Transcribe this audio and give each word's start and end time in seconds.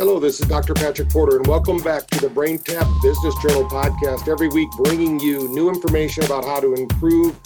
Hello, 0.00 0.18
this 0.18 0.40
is 0.40 0.48
Dr. 0.48 0.72
Patrick 0.72 1.10
Porter, 1.10 1.36
and 1.36 1.46
welcome 1.46 1.76
back 1.82 2.06
to 2.06 2.20
the 2.22 2.28
BrainTap 2.28 3.02
Business 3.02 3.34
Journal 3.42 3.68
podcast. 3.68 4.28
Every 4.28 4.48
week, 4.48 4.70
bringing 4.78 5.20
you 5.20 5.46
new 5.48 5.68
information 5.68 6.24
about 6.24 6.42
how 6.42 6.58
to 6.58 6.72
improve 6.72 7.38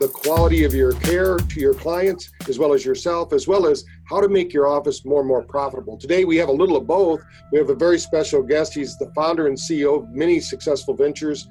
the 0.00 0.08
quality 0.08 0.64
of 0.64 0.74
your 0.74 0.90
care 0.94 1.36
to 1.36 1.60
your 1.60 1.72
clients, 1.72 2.32
as 2.48 2.58
well 2.58 2.72
as 2.72 2.84
yourself, 2.84 3.32
as 3.32 3.46
well 3.46 3.64
as 3.64 3.84
how 4.08 4.20
to 4.20 4.28
make 4.28 4.52
your 4.52 4.66
office 4.66 5.04
more 5.04 5.20
and 5.20 5.28
more 5.28 5.44
profitable. 5.44 5.96
Today, 5.96 6.24
we 6.24 6.36
have 6.36 6.48
a 6.48 6.52
little 6.52 6.76
of 6.76 6.84
both. 6.84 7.22
We 7.52 7.58
have 7.58 7.70
a 7.70 7.76
very 7.76 8.00
special 8.00 8.42
guest. 8.42 8.74
He's 8.74 8.98
the 8.98 9.12
founder 9.14 9.46
and 9.46 9.56
CEO 9.56 10.02
of 10.02 10.10
many 10.10 10.40
successful 10.40 10.94
ventures. 10.94 11.46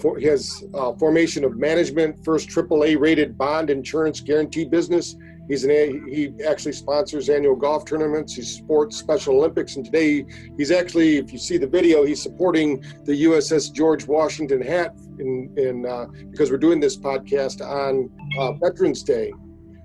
For 0.00 0.18
his 0.18 0.66
uh, 0.74 0.92
formation 0.92 1.44
of 1.44 1.56
management, 1.56 2.22
first 2.26 2.50
AAA 2.50 3.00
rated 3.00 3.38
bond 3.38 3.70
insurance 3.70 4.20
guarantee 4.20 4.66
business, 4.66 5.16
He's 5.48 5.64
an 5.64 5.70
he 5.70 6.32
actually 6.46 6.72
sponsors 6.72 7.28
annual 7.28 7.56
golf 7.56 7.84
tournaments. 7.84 8.34
He 8.34 8.42
sports 8.42 8.96
Special 8.96 9.36
Olympics, 9.36 9.76
and 9.76 9.84
today 9.84 10.24
he's 10.56 10.70
actually, 10.70 11.18
if 11.18 11.32
you 11.32 11.38
see 11.38 11.58
the 11.58 11.66
video, 11.66 12.04
he's 12.04 12.22
supporting 12.22 12.82
the 13.04 13.24
USS 13.24 13.72
George 13.72 14.06
Washington 14.06 14.62
hat 14.62 14.94
in, 15.18 15.52
in 15.56 15.86
uh, 15.86 16.06
because 16.30 16.50
we're 16.50 16.56
doing 16.56 16.80
this 16.80 16.96
podcast 16.96 17.60
on 17.60 18.10
uh, 18.38 18.52
Veterans 18.52 19.02
Day. 19.02 19.32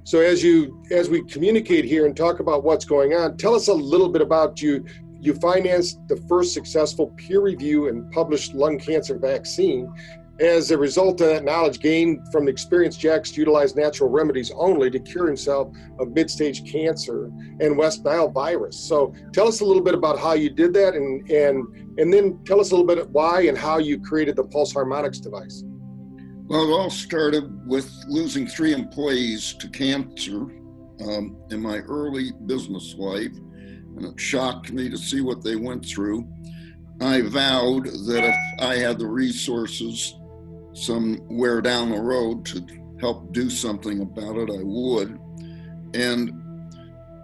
So 0.04 0.22
as 0.22 0.42
you 0.42 0.82
as 0.92 1.10
we 1.10 1.24
communicate 1.26 1.86
here 1.86 2.06
and 2.06 2.16
talk 2.16 2.40
about 2.40 2.64
what's 2.64 2.86
going 2.86 3.14
on, 3.14 3.38
tell 3.38 3.54
us 3.54 3.68
a 3.68 3.74
little 3.74 4.10
bit 4.10 4.22
about 4.22 4.62
you. 4.62 4.86
You 5.22 5.34
financed 5.34 6.00
the 6.08 6.16
first 6.30 6.54
successful 6.54 7.08
peer 7.18 7.42
review 7.42 7.90
and 7.90 8.10
published 8.14 8.54
lung 8.54 8.80
cancer 8.80 9.18
vaccine, 9.18 9.94
as 10.40 10.72
a 10.72 10.78
result 10.78 11.20
of 11.22 11.28
that 11.28 11.44
knowledge 11.44 11.80
gained 11.80 12.20
from 12.32 12.46
the 12.46 12.52
experience, 12.52 12.96
Jax 12.96 13.36
utilized 13.36 13.76
natural 13.76 14.10
remedies 14.10 14.52
only 14.56 14.90
to 14.90 15.00
cure 15.00 15.28
himself 15.28 15.76
of 16.00 16.10
mid-stage 16.10 16.70
cancer 16.70 17.26
and 17.60 17.78
West 17.78 18.06
Nile 18.06 18.30
virus. 18.30 18.80
So 18.80 19.14
tell 19.34 19.48
us 19.48 19.60
a 19.60 19.66
little 19.66 19.84
bit 19.84 19.94
about 19.94 20.18
how 20.18 20.34
you 20.34 20.50
did 20.50 20.74
that 20.76 20.96
and 20.96 21.30
and 21.30 21.66
and 22.00 22.14
then 22.14 22.40
tell 22.46 22.62
us 22.62 22.72
a 22.72 22.76
little 22.76 22.88
bit 22.88 23.10
why 23.10 23.42
and 23.42 23.58
how 23.58 23.78
you 23.80 24.00
created 24.00 24.38
the 24.38 24.46
Pulse 24.46 24.74
Harmonix 24.74 25.22
device. 25.22 25.64
Well, 26.48 26.68
it 26.68 26.74
all 26.74 26.90
started 26.90 27.68
with 27.68 27.92
losing 28.08 28.48
three 28.48 28.74
employees 28.74 29.54
to 29.56 29.70
cancer 29.70 30.48
um, 31.02 31.38
in 31.52 31.62
my 31.62 31.80
early 31.80 32.32
business 32.46 32.96
life, 32.98 33.36
and 33.96 34.06
it 34.06 34.20
shocked 34.20 34.72
me 34.72 34.90
to 34.90 34.98
see 34.98 35.22
what 35.22 35.44
they 35.44 35.56
went 35.56 35.86
through. 35.86 36.28
I 37.02 37.22
vowed 37.22 37.86
that 37.86 38.24
if 38.24 38.62
I 38.62 38.76
had 38.78 38.98
the 38.98 39.08
resources 39.08 40.16
somewhere 40.80 41.62
down 41.62 41.92
the 41.92 42.02
road 42.02 42.46
to 42.46 42.66
help 43.00 43.32
do 43.34 43.50
something 43.50 44.02
about 44.02 44.38
it, 44.38 44.50
I 44.50 44.64
would. 44.64 45.20
And 45.94 46.32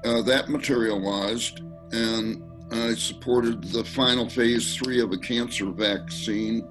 uh, 0.06 0.22
that 0.24 0.50
materialized, 0.50 1.62
and 1.92 2.42
I 2.72 2.94
supported 2.96 3.64
the 3.64 3.84
final 3.84 4.30
phase 4.30 4.76
three 4.76 5.02
of 5.02 5.12
a 5.12 5.18
cancer 5.18 5.70
vaccine 5.72 6.62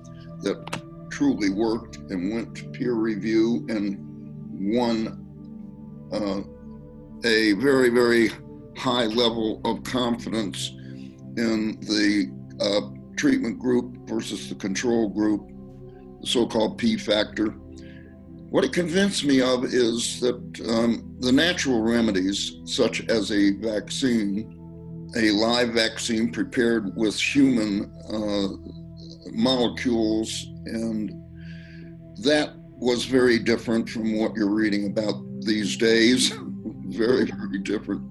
that 0.43 0.83
truly 1.11 1.51
worked 1.51 1.97
and 1.97 2.35
went 2.35 2.55
to 2.57 2.65
peer 2.71 2.95
review 2.95 3.65
and 3.69 3.99
won 4.77 5.21
uh, 6.13 6.43
a 7.27 7.53
very, 7.55 7.89
very 7.89 8.31
high 8.77 9.07
level 9.07 9.61
of 9.65 9.83
confidence 9.85 10.71
in 11.37 11.79
the 11.81 12.31
uh, 12.61 12.91
treatment 13.17 13.59
group 13.59 13.97
versus 14.09 14.49
the 14.49 14.55
control 14.55 15.09
group 15.09 15.49
so 16.27 16.47
called 16.47 16.79
P 16.79 16.97
factor. 16.97 17.55
What 18.51 18.65
it 18.65 18.73
convinced 18.73 19.25
me 19.25 19.41
of 19.41 19.65
is 19.65 20.21
that 20.21 20.37
um, 20.69 21.17
the 21.21 21.33
natural 21.33 21.83
remedies, 21.83 22.57
such 22.65 23.05
as 23.09 23.33
a 23.33 23.53
vaccine, 23.59 25.11
a 25.17 25.31
live 25.33 25.71
vaccine 25.71 26.31
prepared 26.31 26.95
with 26.97 27.19
human 27.19 27.93
uh, 28.09 28.49
molecules, 29.33 30.47
and 30.67 31.11
that 32.23 32.55
was 32.77 33.05
very 33.07 33.39
different 33.39 33.89
from 33.89 34.19
what 34.19 34.35
you're 34.37 34.55
reading 34.55 34.87
about 34.87 35.21
these 35.41 35.77
days. 35.77 36.33
very, 36.87 37.25
very 37.25 37.59
different. 37.59 38.03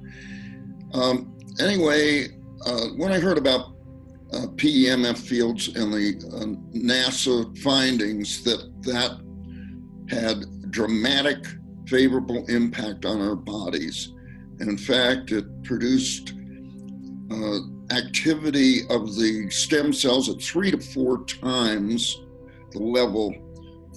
Um, 0.93 1.37
anyway, 1.59 2.27
uh, 2.65 2.87
when 2.97 3.11
I 3.11 3.19
heard 3.19 3.37
about 3.37 3.72
uh, 4.33 4.47
PEMF 4.55 5.17
fields 5.17 5.67
and 5.75 5.93
the 5.93 6.17
uh, 6.33 6.77
NASA 6.77 7.57
findings 7.59 8.43
that 8.43 8.71
that 8.81 9.19
had 10.09 10.71
dramatic 10.71 11.45
favorable 11.87 12.45
impact 12.47 13.05
on 13.05 13.21
our 13.21 13.35
bodies. 13.35 14.13
In 14.59 14.77
fact, 14.77 15.31
it 15.31 15.45
produced 15.63 16.33
uh, 17.31 17.59
activity 17.91 18.81
of 18.89 19.15
the 19.15 19.49
stem 19.49 19.93
cells 19.93 20.29
at 20.29 20.41
three 20.41 20.71
to 20.71 20.79
four 20.79 21.25
times 21.25 22.19
the 22.71 22.79
level 22.79 23.31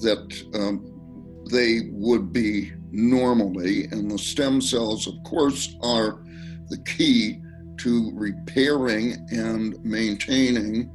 that 0.02 0.44
um, 0.54 1.44
they 1.50 1.88
would 1.90 2.32
be 2.32 2.72
normally. 2.90 3.84
And 3.84 4.10
the 4.10 4.18
stem 4.18 4.60
cells, 4.60 5.06
of 5.06 5.14
course, 5.24 5.74
are 5.82 6.22
the 6.68 6.78
key 6.84 7.40
to 7.78 8.10
repairing 8.14 9.26
and 9.30 9.82
maintaining 9.84 10.90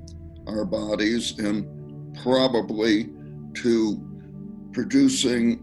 our 0.48 0.66
bodies 0.66 1.38
and 1.40 1.66
probably 2.24 3.10
to 3.56 4.02
producing 4.74 5.62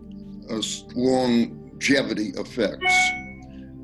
longevity 0.95 2.29
effects. 2.37 2.95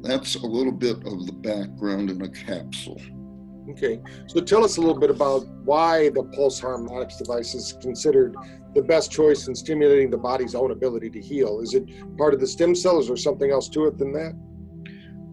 That's 0.03 0.35
a 0.37 0.47
little 0.47 0.73
bit 0.73 0.97
of 1.07 1.27
the 1.27 1.33
background 1.33 2.11
in 2.11 2.23
a 2.23 2.29
capsule. 2.29 3.01
Okay, 3.71 4.01
so 4.27 4.41
tell 4.41 4.63
us 4.63 4.77
a 4.77 4.81
little 4.81 4.99
bit 4.99 5.09
about 5.09 5.47
why 5.65 6.11
the 6.11 6.23
Pulse 6.25 6.61
Harmonix 6.61 7.17
device 7.17 7.55
is 7.55 7.73
considered 7.81 8.37
the 8.75 8.83
best 8.83 9.11
choice 9.11 9.49
in 9.49 9.55
stimulating 9.55 10.11
the 10.11 10.19
body's 10.19 10.55
own 10.55 10.71
ability 10.71 11.09
to 11.11 11.21
heal. 11.21 11.61
Is 11.61 11.73
it 11.73 11.89
part 12.19 12.35
of 12.35 12.41
the 12.41 12.47
stem 12.47 12.75
cells 12.75 13.09
or 13.09 13.17
something 13.17 13.51
else 13.51 13.71
to 13.71 13.87
it 13.87 13.97
than 13.97 14.13
that? 14.13 14.35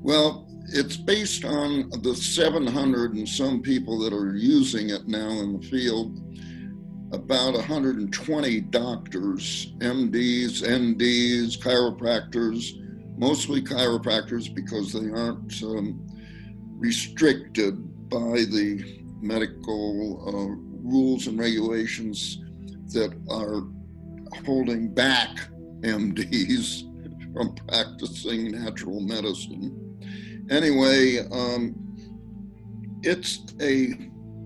Well, 0.01 0.47
it's 0.74 0.96
based 0.96 1.44
on 1.44 1.90
the 2.02 2.16
700 2.16 3.14
and 3.14 3.28
some 3.28 3.62
people 3.62 4.00
that 4.00 4.14
are 4.14 4.36
using 4.36 4.90
it 4.90 5.08
now 5.08 5.30
in 5.30 5.59
the 5.59 5.68
field. 5.68 6.18
About 7.12 7.54
120 7.56 8.62
doctors, 8.62 9.74
MDs, 9.80 10.64
NDs, 10.64 11.59
chiropractors, 11.59 12.72
mostly 13.18 13.62
chiropractors 13.62 14.54
because 14.54 14.94
they 14.94 15.09
aren't 15.09 15.62
um, 15.64 16.08
restricted 16.78 18.09
by 18.09 18.46
the 18.46 19.02
medical 19.22 20.24
uh, 20.26 20.56
rules 20.90 21.28
and 21.28 21.38
regulations 21.38 22.40
that 22.94 23.14
are 23.30 23.64
holding 24.46 24.94
back 24.94 25.30
MDs 25.82 26.84
from 27.34 27.56
practicing 27.56 28.52
natural 28.52 29.02
medicine 29.02 29.81
anyway, 30.51 31.19
um, 31.31 31.75
it's 33.01 33.39
a 33.62 33.94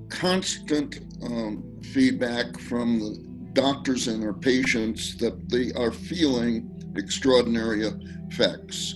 constant 0.09 0.99
um, 1.23 1.79
feedback 1.81 2.57
from 2.59 2.99
the 2.99 3.51
doctors 3.53 4.07
and 4.07 4.21
their 4.21 4.33
patients 4.33 5.17
that 5.17 5.49
they 5.49 5.71
are 5.73 5.91
feeling 5.91 6.69
extraordinary 6.95 7.85
effects. 8.29 8.95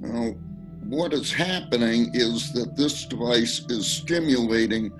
Now, 0.00 0.34
what 0.84 1.12
is 1.12 1.32
happening 1.32 2.10
is 2.14 2.52
that 2.54 2.76
this 2.76 3.06
device 3.06 3.64
is 3.68 3.86
stimulating 3.86 4.90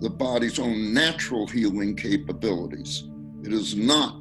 the 0.00 0.10
body's 0.10 0.58
own 0.58 0.94
natural 0.94 1.46
healing 1.46 1.94
capabilities. 1.94 3.04
It 3.44 3.52
is 3.52 3.76
not 3.76 4.16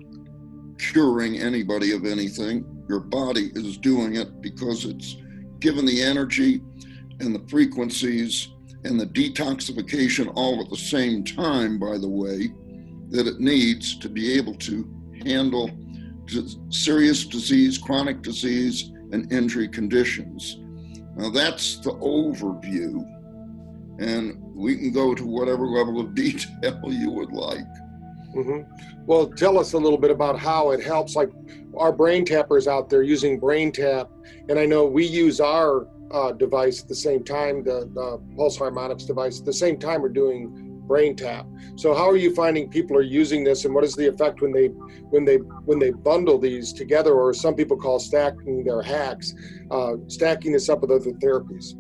curing 0.77 1.37
anybody 1.37 1.93
of 1.93 2.05
anything. 2.05 2.65
Your 2.89 2.99
body 2.99 3.51
is 3.53 3.77
doing 3.77 4.15
it 4.15 4.41
because 4.41 4.85
it's 4.85 5.15
given 5.59 5.85
the 5.85 6.01
energy 6.01 6.61
and 7.19 7.35
the 7.35 7.47
frequencies 7.47 8.49
and 8.85 8.99
the 8.99 9.05
detoxification 9.07 10.31
all 10.35 10.61
at 10.61 10.69
the 10.69 10.77
same 10.77 11.23
time, 11.23 11.77
by 11.77 11.97
the 11.97 12.07
way, 12.07 12.49
that 13.09 13.27
it 13.27 13.39
needs 13.39 13.97
to 13.97 14.09
be 14.09 14.33
able 14.33 14.55
to 14.55 14.87
handle 15.25 15.69
serious 16.69 17.25
disease, 17.25 17.77
chronic 17.77 18.21
disease, 18.21 18.91
and 19.11 19.31
injury 19.31 19.67
conditions. 19.67 20.57
Now, 21.15 21.29
that's 21.29 21.79
the 21.79 21.91
overview, 21.95 23.03
and 23.99 24.37
we 24.55 24.77
can 24.77 24.91
go 24.91 25.15
to 25.15 25.25
whatever 25.25 25.65
level 25.65 25.99
of 25.99 26.13
detail 26.15 26.79
you 26.87 27.11
would 27.11 27.31
like. 27.31 27.67
Mm-hmm. 28.35 29.05
Well, 29.05 29.27
tell 29.27 29.57
us 29.57 29.73
a 29.73 29.77
little 29.77 29.97
bit 29.97 30.11
about 30.11 30.37
how 30.39 30.71
it 30.71 30.83
helps. 30.83 31.15
Like 31.15 31.31
our 31.75 31.91
brain 31.91 32.25
tappers 32.25 32.67
out 32.67 32.89
there 32.89 33.01
using 33.01 33.39
BrainTap, 33.39 34.07
and 34.49 34.59
I 34.59 34.65
know 34.65 34.85
we 34.85 35.05
use 35.05 35.39
our 35.39 35.87
uh, 36.11 36.31
device 36.31 36.81
at 36.81 36.87
the 36.87 36.95
same 36.95 37.23
time, 37.23 37.63
the, 37.63 37.89
the 37.93 38.21
Pulse 38.35 38.57
Harmonix 38.57 39.05
device 39.05 39.39
at 39.39 39.45
the 39.45 39.53
same 39.53 39.77
time 39.77 40.01
we're 40.01 40.09
doing 40.09 40.83
BrainTap. 40.87 41.79
So 41.79 41.93
how 41.93 42.09
are 42.09 42.17
you 42.17 42.33
finding 42.33 42.69
people 42.69 42.97
are 42.97 43.01
using 43.01 43.43
this, 43.43 43.65
and 43.65 43.73
what 43.73 43.83
is 43.83 43.95
the 43.95 44.07
effect 44.07 44.41
when 44.41 44.51
they 44.51 44.67
when 44.67 45.25
they 45.25 45.37
when 45.37 45.79
they 45.79 45.91
bundle 45.91 46.39
these 46.39 46.73
together, 46.73 47.13
or 47.13 47.33
some 47.33 47.55
people 47.55 47.77
call 47.77 47.99
stacking 47.99 48.63
their 48.63 48.81
hacks, 48.81 49.33
uh, 49.71 49.93
stacking 50.07 50.51
this 50.51 50.69
up 50.69 50.81
with 50.81 50.91
other 50.91 51.11
therapies? 51.11 51.75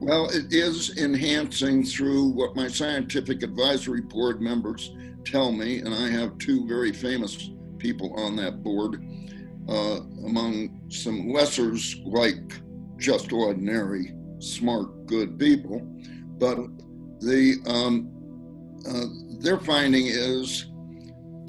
Well, 0.00 0.28
it 0.30 0.52
is 0.52 0.98
enhancing 0.98 1.82
through 1.82 2.28
what 2.28 2.54
my 2.56 2.68
scientific 2.68 3.42
advisory 3.42 4.02
board 4.02 4.42
members 4.42 4.94
tell 5.26 5.52
me, 5.52 5.80
and 5.80 5.92
I 5.94 6.08
have 6.08 6.38
two 6.38 6.66
very 6.66 6.92
famous 6.92 7.50
people 7.78 8.14
on 8.18 8.36
that 8.36 8.62
board, 8.62 9.04
uh, 9.68 10.00
among 10.24 10.88
some 10.90 11.26
lessers 11.26 12.00
like 12.06 12.60
just 12.98 13.32
ordinary, 13.32 14.14
smart, 14.38 15.06
good 15.06 15.38
people. 15.38 15.80
But 16.38 16.58
the 17.20 17.56
um, 17.66 18.12
uh, 18.88 19.06
their 19.40 19.58
finding 19.58 20.06
is 20.06 20.66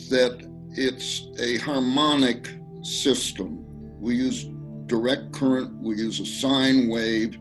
that 0.09 0.43
it's 0.71 1.27
a 1.39 1.57
harmonic 1.57 2.49
system. 2.81 3.63
We 3.99 4.15
use 4.15 4.45
direct 4.87 5.33
current, 5.33 5.73
we 5.81 5.97
use 5.97 6.19
a 6.19 6.25
sine 6.25 6.87
wave, 6.87 7.37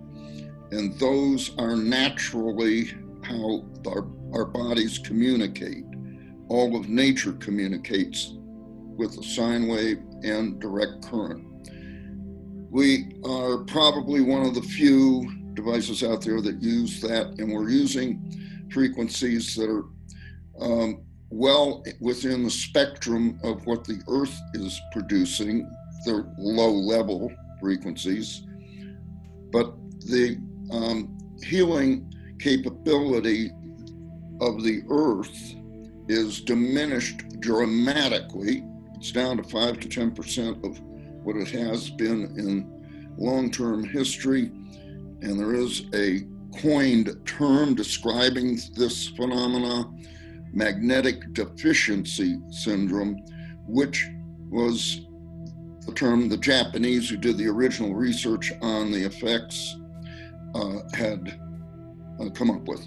and 0.72 0.98
those 0.98 1.56
are 1.58 1.76
naturally 1.76 2.92
how 3.22 3.64
our, 3.86 4.06
our 4.34 4.44
bodies 4.44 4.98
communicate. 4.98 5.85
All 6.48 6.76
of 6.76 6.88
nature 6.88 7.32
communicates 7.32 8.34
with 8.96 9.18
a 9.18 9.22
sine 9.22 9.68
wave 9.68 9.98
and 10.22 10.60
direct 10.60 11.02
current. 11.02 11.44
We 12.70 13.12
are 13.24 13.58
probably 13.64 14.20
one 14.20 14.46
of 14.46 14.54
the 14.54 14.62
few 14.62 15.30
devices 15.54 16.02
out 16.02 16.22
there 16.22 16.40
that 16.40 16.62
use 16.62 17.00
that, 17.00 17.26
and 17.38 17.52
we're 17.52 17.70
using 17.70 18.68
frequencies 18.70 19.54
that 19.56 19.68
are 19.68 19.84
um, 20.60 21.02
well 21.30 21.84
within 22.00 22.44
the 22.44 22.50
spectrum 22.50 23.38
of 23.42 23.66
what 23.66 23.84
the 23.84 24.00
Earth 24.08 24.38
is 24.54 24.80
producing, 24.92 25.68
the 26.04 26.32
low 26.38 26.70
level 26.70 27.32
frequencies. 27.60 28.42
But 29.50 29.74
the 30.00 30.38
um, 30.70 31.18
healing 31.42 32.12
capability 32.38 33.50
of 34.40 34.62
the 34.62 34.82
Earth 34.90 35.55
is 36.08 36.40
diminished 36.40 37.40
dramatically. 37.40 38.64
It's 38.94 39.12
down 39.12 39.36
to 39.38 39.42
5 39.42 39.80
to 39.80 39.88
10% 39.88 40.64
of 40.64 40.80
what 41.24 41.36
it 41.36 41.48
has 41.48 41.90
been 41.90 42.34
in 42.38 43.14
long 43.18 43.50
term 43.50 43.84
history. 43.84 44.50
And 45.22 45.38
there 45.38 45.54
is 45.54 45.84
a 45.94 46.26
coined 46.60 47.14
term 47.26 47.74
describing 47.74 48.58
this 48.74 49.08
phenomena 49.08 49.90
magnetic 50.52 51.32
deficiency 51.34 52.38
syndrome, 52.50 53.16
which 53.66 54.06
was 54.48 55.00
the 55.86 55.92
term 55.92 56.28
the 56.28 56.36
Japanese 56.36 57.08
who 57.08 57.16
did 57.16 57.36
the 57.36 57.46
original 57.46 57.94
research 57.94 58.52
on 58.62 58.90
the 58.90 59.04
effects 59.04 59.76
uh, 60.54 60.78
had 60.94 61.38
uh, 62.20 62.30
come 62.30 62.50
up 62.50 62.66
with. 62.66 62.86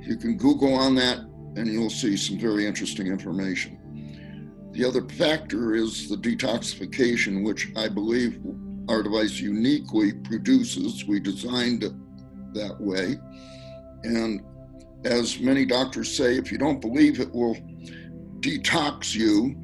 You 0.00 0.16
can 0.16 0.36
Google 0.36 0.74
on 0.74 0.94
that 0.96 1.20
and 1.56 1.66
you'll 1.66 1.90
see 1.90 2.16
some 2.16 2.38
very 2.38 2.66
interesting 2.66 3.06
information. 3.06 4.70
The 4.72 4.84
other 4.84 5.06
factor 5.08 5.74
is 5.74 6.08
the 6.08 6.16
detoxification, 6.16 7.44
which 7.44 7.68
I 7.76 7.88
believe 7.88 8.40
our 8.88 9.02
device 9.02 9.40
uniquely 9.40 10.12
produces. 10.12 11.04
We 11.06 11.20
designed 11.20 11.82
it 11.82 11.92
that 12.54 12.80
way. 12.80 13.18
And 14.04 14.42
as 15.04 15.40
many 15.40 15.64
doctors 15.64 16.14
say, 16.14 16.36
if 16.36 16.52
you 16.52 16.58
don't 16.58 16.80
believe 16.80 17.20
it 17.20 17.32
will 17.32 17.56
detox 18.40 19.14
you, 19.14 19.56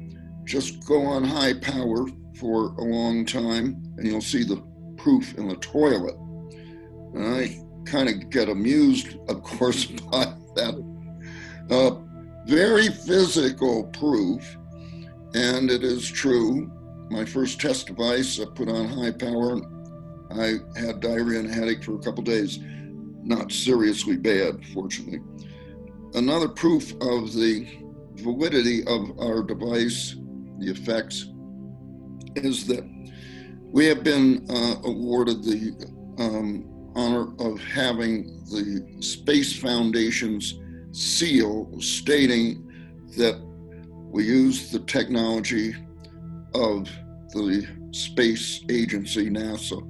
just 0.45 0.85
go 0.85 1.01
on 1.01 1.23
high 1.23 1.53
power 1.59 2.07
for 2.39 2.73
a 2.77 2.83
long 2.83 3.25
time 3.25 3.81
and 3.97 4.07
you'll 4.07 4.21
see 4.21 4.43
the 4.43 4.63
proof 4.97 5.37
in 5.37 5.47
the 5.47 5.55
toilet. 5.57 6.15
And 7.13 7.35
I 7.35 7.59
kind 7.85 8.09
of 8.09 8.29
get 8.29 8.49
amused, 8.49 9.17
of 9.29 9.41
course, 9.43 9.85
by 10.11 10.25
that 10.55 10.75
uh, 11.69 11.91
very 12.45 12.87
physical 12.89 13.85
proof. 13.85 14.57
And 15.33 15.69
it 15.69 15.83
is 15.83 16.09
true. 16.09 16.71
My 17.09 17.25
first 17.25 17.59
test 17.59 17.87
device, 17.87 18.39
I 18.39 18.45
put 18.45 18.69
on 18.69 18.87
high 18.87 19.11
power. 19.11 19.59
I 20.31 20.59
had 20.79 20.99
diarrhea 20.99 21.39
and 21.39 21.49
headache 21.49 21.83
for 21.83 21.95
a 21.95 21.99
couple 21.99 22.23
days 22.23 22.59
not 23.27 23.51
seriously 23.51 24.15
bad, 24.15 24.65
fortunately. 24.73 25.19
Another 26.13 26.47
proof 26.47 26.93
of 27.01 27.33
the 27.33 27.67
validity 28.15 28.85
of 28.87 29.19
our 29.19 29.43
device, 29.43 30.15
the 30.59 30.71
effects, 30.71 31.27
is 32.35 32.65
that 32.67 32.87
we 33.71 33.85
have 33.85 34.03
been 34.03 34.45
uh, 34.49 34.75
awarded 34.85 35.43
the 35.43 35.73
um, 36.19 36.91
honor 36.95 37.33
of 37.39 37.59
having 37.59 38.43
the 38.45 39.01
Space 39.01 39.59
Foundation's 39.59 40.57
seal 40.97 41.69
stating 41.79 42.63
that 43.17 43.39
we 44.11 44.23
use 44.23 44.71
the 44.71 44.79
technology 44.79 45.75
of 46.55 46.89
the 47.33 47.67
space 47.91 48.63
agency, 48.69 49.29
NASA. 49.29 49.81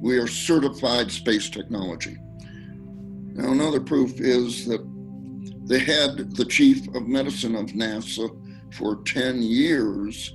We 0.00 0.18
are 0.18 0.26
certified 0.26 1.10
space 1.12 1.48
technology. 1.50 2.16
Now, 3.34 3.52
another 3.52 3.80
proof 3.80 4.20
is 4.20 4.66
that 4.66 4.80
they 5.66 5.78
had 5.78 6.34
the 6.34 6.46
chief 6.46 6.88
of 6.96 7.06
medicine 7.06 7.54
of 7.54 7.66
NASA 7.66 8.28
for 8.74 9.02
10 9.04 9.42
years 9.42 10.34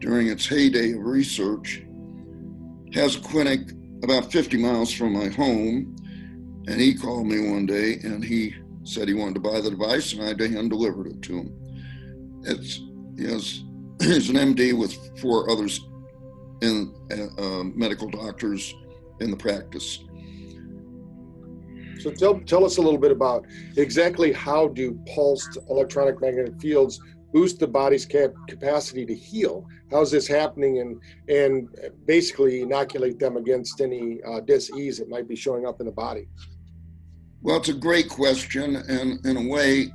during 0.00 0.28
its 0.28 0.46
heyday 0.46 0.92
of 0.92 1.00
research, 1.00 1.82
has 2.94 3.16
a 3.16 3.20
clinic 3.20 3.72
about 4.04 4.30
50 4.30 4.58
miles 4.58 4.92
from 4.92 5.12
my 5.12 5.28
home. 5.28 5.96
And 6.68 6.80
he 6.80 6.94
called 6.94 7.26
me 7.26 7.50
one 7.50 7.66
day 7.66 7.98
and 8.02 8.24
he 8.24 8.54
said 8.86 9.08
he 9.08 9.14
wanted 9.14 9.34
to 9.34 9.40
buy 9.40 9.60
the 9.60 9.70
device, 9.70 10.12
and 10.12 10.22
I 10.22 10.46
hand 10.46 10.70
delivered 10.70 11.08
it 11.08 11.22
to 11.22 11.38
him. 11.38 12.42
It's 12.44 12.80
has, 13.18 13.64
he's 14.02 14.30
an 14.30 14.36
MD 14.36 14.72
with 14.72 14.94
four 15.18 15.50
others 15.50 15.80
in 16.62 16.94
uh, 17.10 17.64
medical 17.74 18.08
doctors 18.08 18.74
in 19.20 19.30
the 19.30 19.36
practice. 19.36 20.00
So 21.98 22.10
tell, 22.12 22.38
tell 22.40 22.64
us 22.64 22.76
a 22.76 22.82
little 22.82 23.00
bit 23.00 23.10
about 23.10 23.46
exactly 23.76 24.32
how 24.32 24.68
do 24.68 25.00
pulsed 25.14 25.58
electronic 25.68 26.20
magnetic 26.20 26.60
fields 26.60 27.00
boost 27.32 27.58
the 27.58 27.66
body's 27.66 28.06
cap- 28.06 28.34
capacity 28.48 29.04
to 29.06 29.14
heal? 29.14 29.66
How's 29.90 30.10
this 30.10 30.26
happening 30.26 30.78
and, 30.78 31.00
and 31.28 31.68
basically 32.06 32.62
inoculate 32.62 33.18
them 33.18 33.36
against 33.36 33.80
any 33.80 34.22
uh, 34.22 34.40
dis-ease 34.40 34.98
that 34.98 35.08
might 35.08 35.28
be 35.28 35.36
showing 35.36 35.66
up 35.66 35.80
in 35.80 35.86
the 35.86 35.92
body? 35.92 36.28
Well, 37.42 37.58
it's 37.58 37.68
a 37.68 37.74
great 37.74 38.08
question. 38.08 38.76
And 38.76 39.24
in 39.24 39.36
a 39.36 39.48
way, 39.48 39.92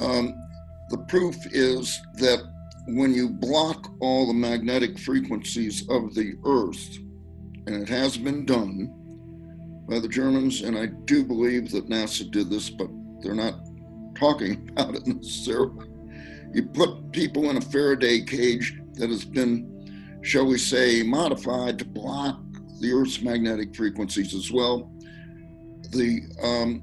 um, 0.00 0.34
the 0.90 0.98
proof 1.08 1.36
is 1.52 1.98
that 2.14 2.40
when 2.88 3.12
you 3.12 3.28
block 3.28 3.90
all 4.00 4.26
the 4.26 4.34
magnetic 4.34 4.98
frequencies 4.98 5.88
of 5.88 6.14
the 6.14 6.34
Earth, 6.44 6.98
and 7.66 7.82
it 7.82 7.88
has 7.88 8.16
been 8.16 8.46
done, 8.46 8.94
by 9.88 9.98
the 9.98 10.08
Germans, 10.08 10.62
and 10.62 10.78
I 10.78 10.86
do 10.86 11.24
believe 11.24 11.70
that 11.70 11.88
NASA 11.88 12.30
did 12.30 12.50
this, 12.50 12.68
but 12.68 12.88
they're 13.22 13.34
not 13.34 13.54
talking 14.14 14.68
about 14.72 14.94
it 14.94 15.06
necessarily. 15.06 15.86
You 16.52 16.64
put 16.64 17.12
people 17.12 17.50
in 17.50 17.56
a 17.56 17.60
Faraday 17.60 18.20
cage 18.20 18.78
that 18.94 19.10
has 19.10 19.24
been, 19.24 20.20
shall 20.22 20.46
we 20.46 20.58
say, 20.58 21.02
modified 21.02 21.78
to 21.78 21.84
block 21.84 22.40
the 22.80 22.92
Earth's 22.92 23.22
magnetic 23.22 23.74
frequencies 23.74 24.34
as 24.34 24.52
well. 24.52 24.92
The 25.90 26.22
um, 26.42 26.82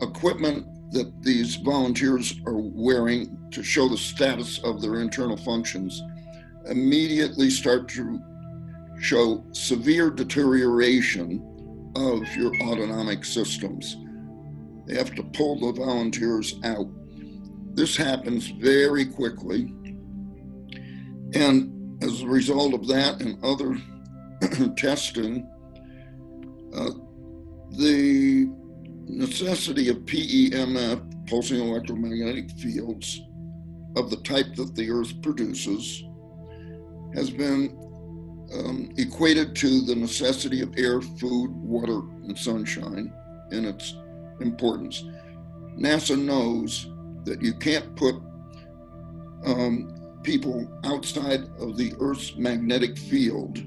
equipment 0.00 0.66
that 0.92 1.22
these 1.22 1.56
volunteers 1.56 2.34
are 2.46 2.58
wearing 2.58 3.38
to 3.50 3.62
show 3.62 3.88
the 3.88 3.96
status 3.96 4.58
of 4.64 4.82
their 4.82 5.00
internal 5.00 5.36
functions 5.36 6.02
immediately 6.66 7.50
start 7.50 7.88
to 7.88 8.20
show 9.00 9.44
severe 9.52 10.10
deterioration 10.10 11.42
of 11.96 12.36
your 12.36 12.54
autonomic 12.62 13.24
systems. 13.24 13.96
They 14.86 14.96
have 14.96 15.14
to 15.14 15.22
pull 15.22 15.60
the 15.60 15.80
volunteers 15.80 16.54
out. 16.64 16.88
This 17.74 17.96
happens 17.96 18.48
very 18.48 19.06
quickly. 19.06 19.72
And 21.34 22.02
as 22.02 22.22
a 22.22 22.26
result 22.26 22.74
of 22.74 22.86
that 22.88 23.20
and 23.20 23.42
other 23.42 23.76
testing, 24.76 25.48
uh, 26.74 26.90
the 27.72 28.48
necessity 29.06 29.88
of 29.88 29.98
PEMF, 29.98 31.28
pulsing 31.28 31.60
electromagnetic 31.60 32.50
fields, 32.52 33.20
of 33.96 34.10
the 34.10 34.16
type 34.18 34.54
that 34.56 34.74
the 34.74 34.90
Earth 34.90 35.20
produces, 35.22 36.04
has 37.14 37.30
been 37.30 37.78
um, 38.54 38.90
equated 38.96 39.54
to 39.56 39.82
the 39.82 39.94
necessity 39.94 40.60
of 40.60 40.74
air, 40.76 41.00
food, 41.00 41.50
water, 41.50 42.00
and 42.24 42.38
sunshine 42.38 43.12
in 43.50 43.64
its 43.64 43.94
importance. 44.40 45.04
NASA 45.78 46.18
knows 46.18 46.88
that 47.24 47.42
you 47.42 47.54
can't 47.54 47.94
put 47.96 48.16
um, 49.44 49.94
people 50.22 50.66
outside 50.84 51.40
of 51.58 51.76
the 51.76 51.94
Earth's 51.98 52.36
magnetic 52.36 52.98
field 52.98 53.58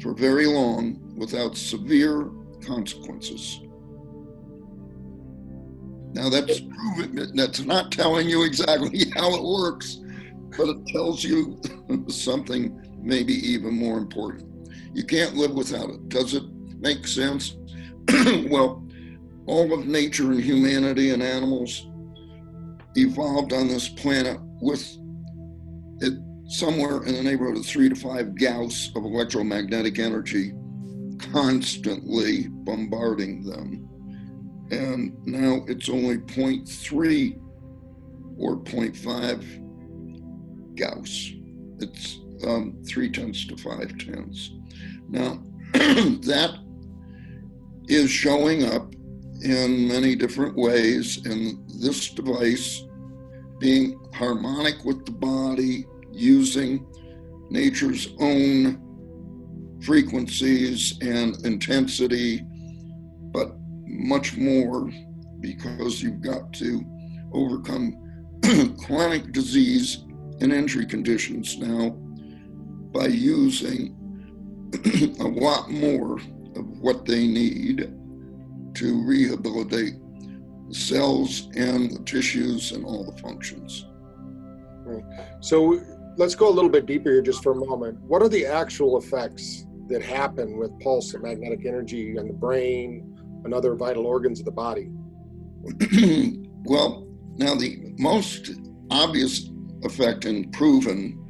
for 0.00 0.14
very 0.14 0.46
long 0.46 1.00
without 1.16 1.56
severe 1.56 2.30
consequences. 2.64 3.60
Now 6.12 6.28
that's 6.28 6.60
proven, 6.60 7.34
that's 7.34 7.60
not 7.60 7.90
telling 7.90 8.28
you 8.28 8.44
exactly 8.44 9.10
how 9.14 9.34
it 9.34 9.42
works, 9.42 9.98
but 10.56 10.68
it 10.68 10.86
tells 10.86 11.24
you 11.24 11.60
something 12.08 12.80
maybe 13.02 13.34
even 13.34 13.74
more 13.74 13.98
important. 13.98 14.68
You 14.94 15.04
can't 15.04 15.34
live 15.34 15.52
without 15.52 15.90
it. 15.90 16.08
Does 16.08 16.34
it 16.34 16.44
make 16.78 17.06
sense? 17.06 17.56
well, 18.48 18.86
all 19.46 19.72
of 19.72 19.86
nature 19.86 20.30
and 20.30 20.40
humanity 20.40 21.10
and 21.10 21.22
animals 21.22 21.88
evolved 22.94 23.52
on 23.52 23.66
this 23.66 23.88
planet 23.88 24.38
with 24.60 24.96
it 26.00 26.14
somewhere 26.46 27.02
in 27.04 27.14
the 27.14 27.22
neighborhood 27.22 27.56
of 27.56 27.66
three 27.66 27.88
to 27.88 27.94
five 27.96 28.36
Gauss 28.36 28.90
of 28.94 29.04
electromagnetic 29.04 29.98
energy 29.98 30.52
constantly 31.32 32.48
bombarding 32.48 33.44
them. 33.44 33.88
And 34.70 35.16
now 35.26 35.64
it's 35.68 35.88
only 35.88 36.18
0.3 36.18 37.40
or 38.38 38.56
0.5 38.56 40.76
Gauss. 40.76 41.32
It's 41.78 42.18
um, 42.46 42.76
three 42.86 43.10
tenths 43.10 43.46
to 43.46 43.56
five 43.56 43.96
tenths. 43.98 44.52
Now, 45.08 45.42
that 45.72 46.58
is 47.86 48.10
showing 48.10 48.64
up 48.64 48.94
in 49.42 49.86
many 49.86 50.16
different 50.16 50.56
ways, 50.56 51.24
and 51.26 51.58
this 51.80 52.10
device 52.10 52.82
being 53.58 54.00
harmonic 54.14 54.84
with 54.84 55.04
the 55.04 55.12
body, 55.12 55.86
using 56.12 56.86
nature's 57.50 58.14
own 58.20 58.80
frequencies 59.82 60.98
and 61.00 61.36
intensity, 61.44 62.44
but 63.32 63.52
much 63.86 64.36
more 64.36 64.90
because 65.40 66.02
you've 66.02 66.22
got 66.22 66.52
to 66.54 66.82
overcome 67.32 67.96
chronic 68.86 69.32
disease 69.32 70.04
and 70.40 70.52
injury 70.52 70.86
conditions 70.86 71.58
now 71.58 71.90
by 72.92 73.06
using 73.06 73.94
a 75.20 75.24
lot 75.24 75.70
more 75.70 76.18
of 76.56 76.66
what 76.80 77.04
they 77.04 77.26
need 77.26 77.92
to 78.74 79.04
rehabilitate 79.04 79.94
the 80.68 80.74
cells 80.74 81.48
and 81.56 81.90
the 81.90 82.02
tissues 82.04 82.72
and 82.72 82.84
all 82.84 83.04
the 83.04 83.20
functions. 83.20 83.86
Right. 84.84 85.04
So 85.40 85.80
let's 86.16 86.34
go 86.34 86.48
a 86.48 86.52
little 86.52 86.70
bit 86.70 86.86
deeper 86.86 87.10
here 87.10 87.22
just 87.22 87.42
for 87.42 87.52
a 87.52 87.66
moment. 87.66 87.98
What 88.00 88.22
are 88.22 88.28
the 88.28 88.46
actual 88.46 88.98
effects 88.98 89.64
that 89.88 90.02
happen 90.02 90.56
with 90.56 90.78
pulse 90.80 91.14
and 91.14 91.22
magnetic 91.22 91.66
energy 91.66 92.18
on 92.18 92.26
the 92.26 92.32
brain 92.32 93.16
and 93.44 93.52
other 93.52 93.74
vital 93.74 94.06
organs 94.06 94.40
of 94.40 94.46
the 94.46 94.52
body? 94.52 94.90
well, 96.64 97.06
now 97.36 97.54
the 97.54 97.94
most 97.98 98.52
obvious 98.90 99.50
effect 99.82 100.24
and 100.24 100.52
proven 100.52 101.20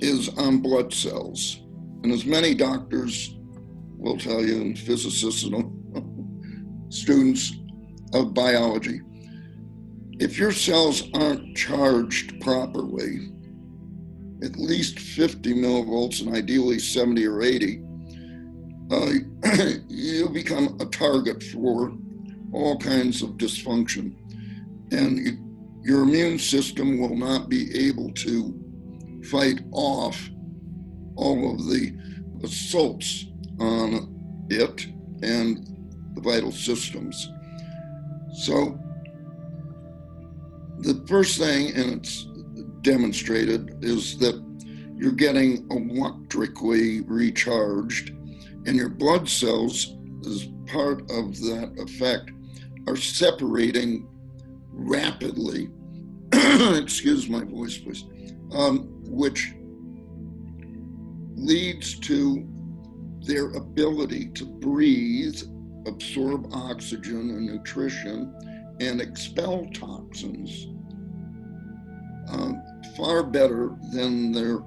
is 0.00 0.28
on 0.36 0.58
blood 0.58 0.92
cells. 0.92 1.60
And 2.02 2.12
as 2.12 2.26
many 2.26 2.54
doctors 2.54 3.36
will 3.96 4.18
tell 4.18 4.44
you, 4.44 4.60
and 4.60 4.78
physicists 4.78 5.44
and 5.44 6.86
students 6.92 7.54
of 8.12 8.34
biology, 8.34 9.00
if 10.18 10.38
your 10.38 10.52
cells 10.52 11.04
aren't 11.14 11.56
charged 11.56 12.40
properly, 12.40 13.30
at 14.42 14.56
least 14.56 14.98
50 14.98 15.54
millivolts 15.54 16.20
and 16.20 16.34
ideally 16.34 16.78
70 16.78 17.26
or 17.26 17.42
80, 17.42 17.82
uh, 18.90 19.10
you 19.88 20.28
become 20.28 20.76
a 20.80 20.86
target 20.86 21.42
for 21.42 21.92
all 22.52 22.78
kinds 22.78 23.22
of 23.22 23.30
dysfunction. 23.30 24.14
And 24.92 25.18
you, 25.18 25.46
your 25.82 26.02
immune 26.02 26.38
system 26.38 26.98
will 26.98 27.16
not 27.16 27.48
be 27.48 27.88
able 27.88 28.12
to 28.12 29.22
fight 29.30 29.60
off 29.72 30.30
all 31.16 31.52
of 31.52 31.66
the 31.66 31.96
assaults 32.44 33.26
on 33.58 34.46
it 34.50 34.86
and 35.22 35.66
the 36.14 36.20
vital 36.20 36.52
systems. 36.52 37.30
So, 38.44 38.78
the 40.80 41.02
first 41.08 41.38
thing, 41.38 41.74
and 41.74 41.94
it's 41.94 42.26
demonstrated, 42.86 43.84
is 43.84 44.16
that 44.18 44.40
you're 44.96 45.10
getting 45.10 45.66
electrically 45.72 47.00
recharged, 47.00 48.10
and 48.64 48.76
your 48.76 48.88
blood 48.88 49.28
cells, 49.28 49.96
as 50.24 50.48
part 50.66 51.00
of 51.10 51.36
that 51.40 51.74
effect, 51.78 52.30
are 52.86 52.96
separating 52.96 54.08
rapidly. 54.70 55.68
Excuse 56.32 57.28
my 57.28 57.42
voice, 57.42 57.76
please. 57.76 58.04
Um, 58.52 58.88
which 59.02 59.52
leads 61.34 61.98
to 61.98 62.46
their 63.22 63.50
ability 63.50 64.28
to 64.28 64.44
breathe, 64.46 65.42
absorb 65.86 66.54
oxygen 66.54 67.30
and 67.30 67.46
nutrition, 67.46 68.32
and 68.78 69.00
expel 69.00 69.66
toxins 69.74 70.68
uh, 72.28 72.52
far 72.96 73.22
better 73.22 73.76
than 73.92 74.32
their 74.32 74.60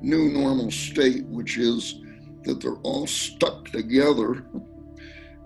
new 0.00 0.30
normal 0.30 0.70
state, 0.70 1.24
which 1.26 1.58
is 1.58 2.00
that 2.44 2.60
they're 2.60 2.76
all 2.82 3.06
stuck 3.06 3.68
together. 3.70 4.46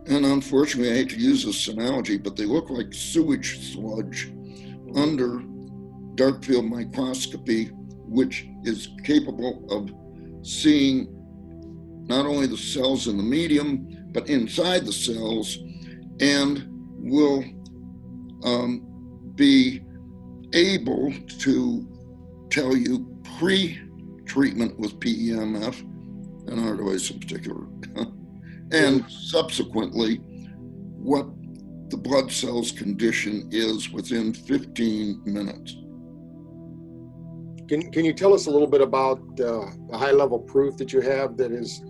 And 0.06 0.26
unfortunately, 0.26 0.92
I 0.92 0.96
hate 0.96 1.10
to 1.10 1.18
use 1.18 1.44
this 1.44 1.68
analogy, 1.68 2.18
but 2.18 2.36
they 2.36 2.44
look 2.44 2.70
like 2.70 2.92
sewage 2.92 3.72
sludge 3.72 4.32
under 4.94 5.42
dark 6.14 6.44
field 6.44 6.66
microscopy, 6.66 7.66
which 7.66 8.46
is 8.64 8.88
capable 9.04 9.64
of 9.70 9.90
seeing 10.44 11.08
not 12.08 12.26
only 12.26 12.46
the 12.46 12.56
cells 12.56 13.06
in 13.06 13.16
the 13.16 13.22
medium, 13.22 14.08
but 14.12 14.28
inside 14.28 14.84
the 14.84 14.92
cells, 14.92 15.58
and 16.20 16.66
will 16.98 17.44
um, 18.44 18.86
be 19.34 19.82
able 20.52 21.12
to 21.38 21.91
tell 22.52 22.76
you 22.76 23.06
pre 23.38 23.80
treatment 24.26 24.78
with 24.78 25.00
PEMF, 25.00 25.80
and 25.80 26.60
Ardoise 26.60 27.10
in 27.10 27.18
particular, 27.18 27.66
and 28.72 29.10
subsequently 29.10 30.16
what 30.96 31.26
the 31.88 31.96
blood 31.96 32.30
cells 32.30 32.70
condition 32.70 33.48
is 33.50 33.90
within 33.90 34.32
15 34.32 35.22
minutes. 35.24 35.76
Can, 37.68 37.90
can 37.90 38.04
you 38.04 38.12
tell 38.12 38.34
us 38.34 38.46
a 38.46 38.50
little 38.50 38.66
bit 38.66 38.80
about 38.80 39.18
uh, 39.40 39.66
the 39.90 39.96
high 39.96 40.10
level 40.10 40.38
proof 40.38 40.76
that 40.76 40.92
you 40.92 41.00
have 41.00 41.36
that 41.38 41.52
is 41.52 41.82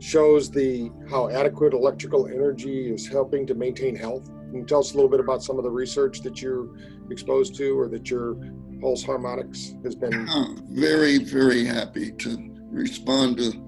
shows 0.00 0.50
the 0.50 0.90
how 1.08 1.28
adequate 1.28 1.72
electrical 1.72 2.26
energy 2.26 2.92
is 2.92 3.06
helping 3.06 3.46
to 3.46 3.54
maintain 3.54 3.96
health? 3.96 4.26
Can 4.26 4.60
you 4.60 4.64
tell 4.64 4.80
us 4.80 4.92
a 4.92 4.94
little 4.94 5.10
bit 5.10 5.20
about 5.20 5.42
some 5.42 5.58
of 5.58 5.64
the 5.64 5.70
research 5.70 6.20
that 6.22 6.42
you're 6.42 6.68
exposed 7.10 7.54
to 7.56 7.78
or 7.78 7.88
that 7.88 8.10
your 8.10 8.36
Pulse 8.84 9.02
Harmonix 9.02 9.82
has 9.82 9.94
been? 9.94 10.28
very, 10.68 11.16
very 11.16 11.64
happy 11.64 12.12
to 12.12 12.54
respond 12.68 13.38
to 13.38 13.66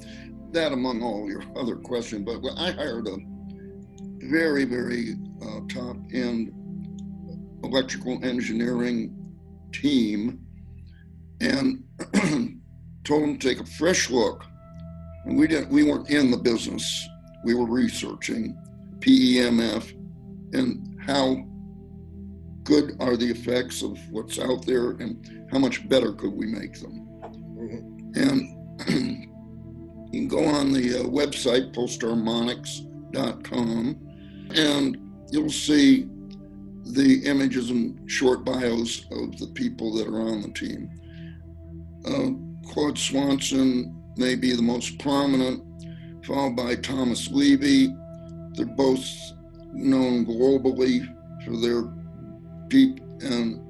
that 0.51 0.73
among 0.73 1.03
all 1.03 1.27
your 1.27 1.43
other 1.57 1.75
questions. 1.75 2.27
But 2.27 2.47
I 2.59 2.73
hired 2.73 3.09
a 3.09 3.17
very, 4.27 4.67
very 4.67 5.15
uh, 5.41 5.61
top 5.71 5.97
end 6.13 6.53
electrical 7.65 8.23
engineering 8.23 9.17
team 9.73 10.39
and 11.41 11.83
told 13.05 13.23
them 13.23 13.39
to 13.39 13.49
take 13.49 13.61
a 13.61 13.71
fresh 13.71 14.11
look. 14.11 14.45
And 15.25 15.39
we 15.39 15.47
didn't 15.47 15.71
we 15.71 15.83
weren't 15.83 16.11
in 16.11 16.31
the 16.31 16.37
business. 16.37 17.09
We 17.43 17.55
were 17.55 17.65
researching 17.65 18.55
PEMF 18.99 19.93
and 20.53 21.01
how 21.01 21.43
good 22.67 22.95
are 23.01 23.17
the 23.17 23.31
effects 23.31 23.81
of 23.83 23.99
what's 24.11 24.39
out 24.39 24.67
there 24.67 24.91
and 24.91 25.49
how 25.51 25.59
much 25.59 25.89
better 25.89 26.13
could 26.13 26.33
we 26.33 26.47
make 26.47 26.79
them. 26.81 27.09
Mm-hmm. 27.23 28.21
And 28.21 28.53
you 30.13 30.21
can 30.21 30.29
go 30.29 30.45
on 30.45 30.73
the 30.73 31.01
uh, 31.01 31.05
website 31.05 31.75
pulsedharmonics.com 31.75 33.99
and 34.55 34.99
you'll 35.31 35.51
see 35.51 36.11
the 36.85 37.23
images 37.25 37.71
and 37.71 37.99
short 38.11 38.45
bios 38.45 39.07
of 39.11 39.39
the 39.39 39.47
people 39.55 39.95
that 39.95 40.09
are 40.09 40.21
on 40.21 40.43
the 40.43 40.51
team. 40.51 40.91
Uh, 42.05 42.33
Claude 42.71 42.99
Swanson 42.99 43.95
may 44.17 44.35
be 44.35 44.55
the 44.55 44.61
most 44.63 44.99
prominent, 44.99 45.63
followed 46.25 46.57
by 46.57 46.75
Thomas 46.77 47.31
Levy. 47.31 47.95
They're 48.55 48.67
both 48.67 49.05
known 49.73 50.27
globally 50.27 51.07
for 51.45 51.57
their 51.59 51.93
deep 52.69 53.01
and 53.21 53.61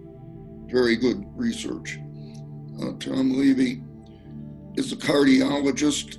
very 0.71 0.97
good 0.97 1.25
research. 1.35 1.99
Uh, 2.81 2.93
Tom 2.99 3.39
Levy 3.39 3.83
is 4.77 4.93
a 4.93 4.97
cardiologist, 4.97 6.19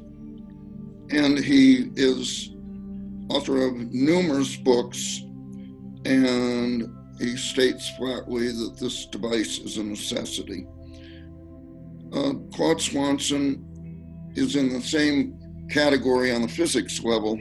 and 1.12 1.38
he 1.38 1.92
is 1.96 2.56
author 3.30 3.66
of 3.66 3.76
numerous 3.94 4.56
books, 4.56 5.22
and 6.06 6.88
he 7.20 7.36
states 7.36 7.90
flatly 7.98 8.48
that 8.48 8.78
this 8.80 9.06
device 9.08 9.60
is 9.60 9.78
a 9.78 9.84
necessity. 9.84 10.66
Uh, 12.14 12.34
Claude 12.54 12.82
Swanson 12.82 13.64
is 14.36 14.56
in 14.56 14.70
the 14.70 14.82
same 14.82 15.38
category 15.70 16.32
on 16.32 16.42
the 16.42 16.48
physics 16.48 17.04
level. 17.04 17.40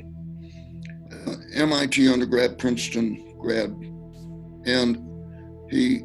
Uh, 1.12 1.34
MIT 1.54 2.08
undergrad, 2.08 2.58
Princeton 2.58 3.38
grad, 3.38 3.70
and 4.66 4.98
he 5.70 6.02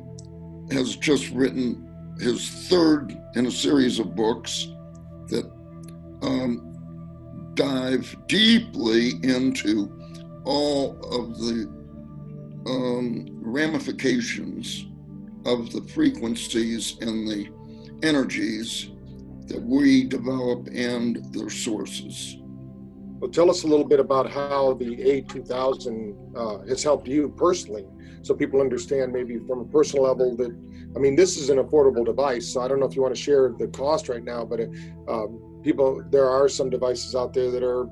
has 0.71 0.95
just 0.95 1.29
written 1.31 1.87
his 2.19 2.49
third 2.69 3.17
in 3.35 3.45
a 3.47 3.51
series 3.51 3.99
of 3.99 4.15
books 4.15 4.67
that 5.27 5.49
um, 6.21 7.51
dive 7.55 8.15
deeply 8.27 9.11
into 9.23 9.91
all 10.43 10.97
of 11.11 11.37
the 11.39 11.67
um, 12.67 13.27
ramifications 13.41 14.85
of 15.45 15.71
the 15.71 15.81
frequencies 15.81 16.97
and 17.01 17.27
the 17.27 17.49
energies 18.03 18.89
that 19.47 19.61
we 19.61 20.03
develop 20.03 20.67
and 20.73 21.33
their 21.33 21.49
sources. 21.49 22.37
Well, 23.21 23.29
tell 23.29 23.51
us 23.51 23.61
a 23.61 23.67
little 23.67 23.85
bit 23.85 23.99
about 23.99 24.31
how 24.31 24.73
the 24.73 24.97
A2000 24.97 26.35
uh, 26.35 26.67
has 26.67 26.81
helped 26.81 27.07
you 27.07 27.29
personally, 27.37 27.85
so 28.23 28.33
people 28.33 28.59
understand 28.59 29.13
maybe 29.13 29.37
from 29.37 29.59
a 29.59 29.65
personal 29.65 30.05
level 30.05 30.35
that, 30.37 30.49
I 30.95 30.99
mean, 30.99 31.15
this 31.15 31.37
is 31.37 31.51
an 31.51 31.59
affordable 31.59 32.03
device. 32.03 32.51
So 32.51 32.61
I 32.61 32.67
don't 32.67 32.79
know 32.79 32.87
if 32.87 32.95
you 32.95 33.03
want 33.03 33.13
to 33.13 33.21
share 33.21 33.53
the 33.55 33.67
cost 33.67 34.09
right 34.09 34.23
now, 34.23 34.43
but 34.43 34.61
um, 35.07 35.61
people, 35.61 36.03
there 36.09 36.27
are 36.27 36.49
some 36.49 36.71
devices 36.71 37.13
out 37.13 37.31
there 37.31 37.51
that 37.51 37.61
are 37.61 37.87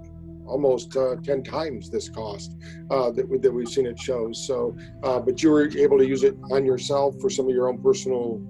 almost 0.47 0.97
uh, 0.97 1.17
10 1.23 1.43
times 1.43 1.91
this 1.91 2.09
cost 2.09 2.55
uh, 2.89 3.11
that, 3.11 3.29
we, 3.29 3.37
that 3.37 3.51
we've 3.51 3.69
seen 3.69 3.85
it 3.85 3.99
shows. 3.99 4.47
So, 4.47 4.75
uh, 5.03 5.19
but 5.19 5.43
you 5.43 5.51
were 5.51 5.69
able 5.77 5.99
to 5.99 6.07
use 6.07 6.23
it 6.23 6.35
on 6.49 6.65
yourself 6.65 7.13
for 7.21 7.29
some 7.29 7.45
of 7.45 7.51
your 7.51 7.69
own 7.69 7.77
personal 7.83 8.41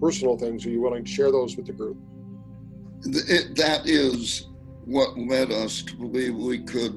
personal 0.00 0.36
things. 0.36 0.66
Are 0.66 0.70
you 0.70 0.80
willing 0.80 1.04
to 1.04 1.10
share 1.10 1.30
those 1.30 1.56
with 1.56 1.66
the 1.66 1.72
group? 1.72 1.96
It, 3.04 3.56
that 3.56 3.86
is 3.86 4.47
what 4.88 5.18
led 5.18 5.52
us 5.52 5.82
to 5.82 5.94
believe 5.96 6.34
we 6.34 6.58
could 6.60 6.94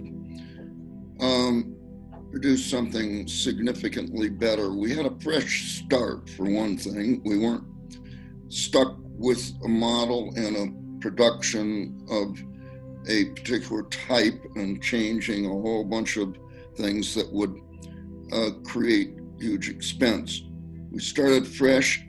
um, 1.20 1.76
produce 2.32 2.66
something 2.66 3.28
significantly 3.28 4.30
better. 4.30 4.72
We 4.72 4.96
had 4.96 5.06
a 5.06 5.20
fresh 5.20 5.84
start, 5.84 6.30
for 6.30 6.50
one 6.50 6.78
thing. 6.78 7.22
We 7.26 7.38
weren't 7.38 7.66
stuck 8.48 8.96
with 8.98 9.52
a 9.66 9.68
model 9.68 10.34
and 10.38 10.56
a 10.56 11.02
production 11.02 12.08
of 12.10 12.42
a 13.10 13.26
particular 13.26 13.84
type 13.84 14.42
and 14.56 14.82
changing 14.82 15.46
a 15.46 15.50
whole 15.50 15.84
bunch 15.84 16.16
of 16.16 16.38
things 16.78 17.14
that 17.16 17.30
would 17.34 17.60
uh, 18.32 18.52
create 18.64 19.18
huge 19.38 19.70
expense. 19.70 20.44
We 20.92 21.00
started 21.00 21.46
fresh 21.46 22.02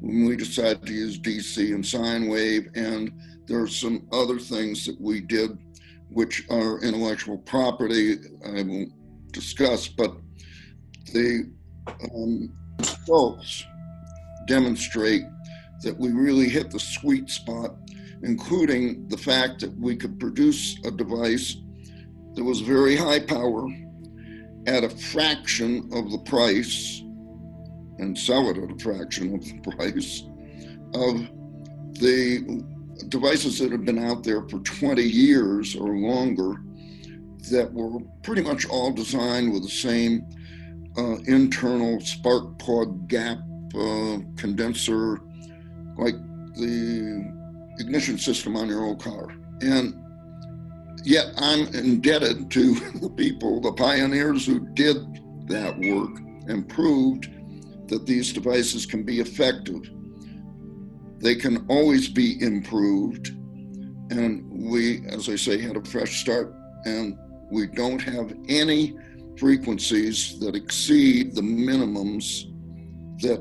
when 0.00 0.26
we 0.26 0.34
decided 0.34 0.84
to 0.86 0.92
use 0.92 1.20
DC 1.20 1.72
and 1.72 1.86
sine 1.86 2.28
wave, 2.28 2.68
and 2.74 3.12
there 3.48 3.60
are 3.60 3.68
some 3.68 4.06
other 4.12 4.38
things 4.38 4.84
that 4.86 5.00
we 5.00 5.20
did 5.20 5.58
which 6.10 6.44
are 6.50 6.80
intellectual 6.80 7.38
property 7.38 8.16
I 8.44 8.62
won't 8.62 8.92
discuss, 9.32 9.88
but 9.88 10.16
the 11.12 11.50
um, 12.14 12.52
results 12.78 13.64
demonstrate 14.46 15.24
that 15.82 15.96
we 15.98 16.10
really 16.10 16.48
hit 16.48 16.70
the 16.70 16.80
sweet 16.80 17.30
spot, 17.30 17.76
including 18.22 19.06
the 19.08 19.16
fact 19.16 19.60
that 19.60 19.78
we 19.78 19.96
could 19.96 20.18
produce 20.18 20.78
a 20.84 20.90
device 20.90 21.56
that 22.34 22.44
was 22.44 22.60
very 22.60 22.96
high 22.96 23.20
power 23.20 23.66
at 24.66 24.84
a 24.84 24.90
fraction 24.90 25.88
of 25.92 26.10
the 26.10 26.18
price 26.18 27.02
and 27.98 28.16
sell 28.16 28.48
it 28.50 28.58
at 28.58 28.70
a 28.70 28.78
fraction 28.78 29.34
of 29.34 29.44
the 29.44 29.70
price 29.70 30.22
of 30.94 31.28
the 32.00 32.64
devices 33.08 33.58
that 33.58 33.72
have 33.72 33.84
been 33.84 33.98
out 33.98 34.24
there 34.24 34.42
for 34.48 34.58
20 34.60 35.02
years 35.02 35.76
or 35.76 35.96
longer 35.96 36.62
that 37.50 37.72
were 37.72 38.00
pretty 38.22 38.42
much 38.42 38.66
all 38.66 38.92
designed 38.92 39.52
with 39.52 39.62
the 39.62 39.68
same 39.68 40.26
uh, 40.96 41.16
internal 41.26 42.00
spark 42.00 42.58
plug 42.58 43.08
gap 43.08 43.38
uh, 43.74 44.18
condenser, 44.36 45.18
like 45.96 46.14
the 46.56 47.32
ignition 47.78 48.18
system 48.18 48.56
on 48.56 48.68
your 48.68 48.84
old 48.84 49.02
car. 49.02 49.28
And 49.60 49.94
yet 51.04 51.26
I'm 51.36 51.68
indebted 51.68 52.50
to 52.50 52.74
the 53.00 53.10
people, 53.10 53.60
the 53.60 53.72
pioneers 53.72 54.46
who 54.46 54.60
did 54.74 54.96
that 55.48 55.78
work 55.78 56.18
and 56.48 56.68
proved 56.68 57.30
that 57.88 58.06
these 58.06 58.32
devices 58.32 58.86
can 58.86 59.02
be 59.02 59.20
effective. 59.20 59.88
They 61.18 61.34
can 61.34 61.66
always 61.68 62.08
be 62.08 62.40
improved. 62.40 63.28
And 64.10 64.44
we, 64.50 65.06
as 65.08 65.28
I 65.28 65.36
say, 65.36 65.60
had 65.60 65.76
a 65.76 65.84
fresh 65.84 66.20
start, 66.20 66.54
and 66.84 67.18
we 67.50 67.66
don't 67.66 68.00
have 68.02 68.32
any 68.48 68.96
frequencies 69.38 70.38
that 70.40 70.54
exceed 70.54 71.34
the 71.34 71.42
minimums 71.42 72.44
that 73.20 73.40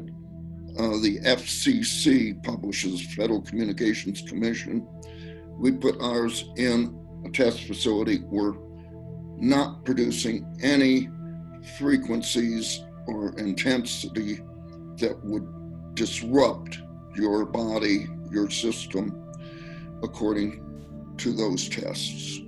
uh, 0.79 1.01
the 1.01 1.19
FCC 1.21 2.41
publishes, 2.43 3.01
Federal 3.15 3.41
Communications 3.41 4.21
Commission. 4.21 4.87
We 5.57 5.71
put 5.71 5.99
ours 5.99 6.45
in 6.57 6.99
a 7.25 7.29
test 7.29 7.63
facility. 7.63 8.19
We're 8.25 8.53
not 9.37 9.85
producing 9.85 10.45
any 10.61 11.09
frequencies 11.77 12.81
or 13.07 13.37
intensity 13.39 14.35
that 14.97 15.19
would 15.23 15.95
disrupt 15.95 16.79
your 17.17 17.45
body, 17.45 18.07
your 18.31 18.49
system, 18.49 19.23
according 20.03 20.63
to 21.17 21.33
those 21.33 21.67
tests. 21.67 22.41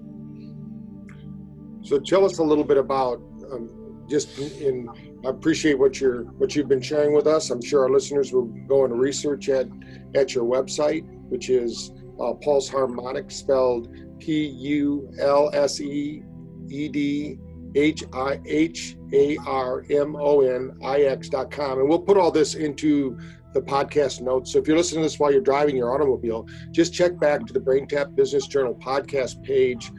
So 1.82 2.00
tell 2.00 2.24
us 2.24 2.38
a 2.38 2.44
little 2.44 2.64
bit 2.64 2.78
about 2.78 3.18
um, 3.52 4.06
just 4.08 4.38
in. 4.38 4.88
I 5.26 5.30
appreciate 5.30 5.78
what 5.78 6.00
you're 6.00 6.24
what 6.40 6.56
you've 6.56 6.70
been 6.70 6.82
sharing 6.82 7.14
with 7.14 7.28
us. 7.28 7.50
I'm 7.50 7.62
sure 7.62 7.84
our 7.84 7.90
listeners 7.90 8.32
will 8.32 8.46
go 8.68 8.86
and 8.86 8.98
research 9.00 9.50
at 9.50 9.68
at 10.16 10.36
your 10.36 10.46
website, 10.46 11.04
which 11.30 11.50
is 11.50 11.92
uh, 12.22 12.34
Pulse 12.34 12.70
Harmonix, 12.70 13.32
spelled 13.32 13.90
P 14.20 14.46
U 14.48 15.12
L 15.20 15.50
S 15.54 15.82
E 15.82 16.24
E 16.70 16.90
D 16.90 17.40
H 17.76 18.04
I 18.14 18.40
H 18.46 18.96
A 19.14 19.38
R 19.46 19.84
M 19.90 20.16
O 20.16 20.42
N 20.42 20.78
I 20.84 21.02
X 21.02 21.30
dot 21.30 21.52
com. 21.52 21.80
And 21.80 21.90
we'll 21.90 22.00
put 22.00 22.18
all 22.18 22.32
this 22.32 22.56
into 22.56 23.18
the 23.54 23.62
podcast 23.62 24.22
notes. 24.22 24.54
So 24.54 24.60
if 24.60 24.68
you're 24.68 24.78
listening 24.78 25.02
to 25.02 25.06
this 25.10 25.20
while 25.20 25.32
you're 25.32 25.42
driving 25.42 25.76
your 25.76 25.94
automobile, 25.94 26.48
just 26.72 26.94
check 26.94 27.20
back 27.20 27.46
to 27.48 27.54
the 27.54 27.60
BrainTap 27.60 28.16
Business 28.16 28.48
Journal 28.48 28.76
podcast 28.76 29.44
page. 29.44 29.92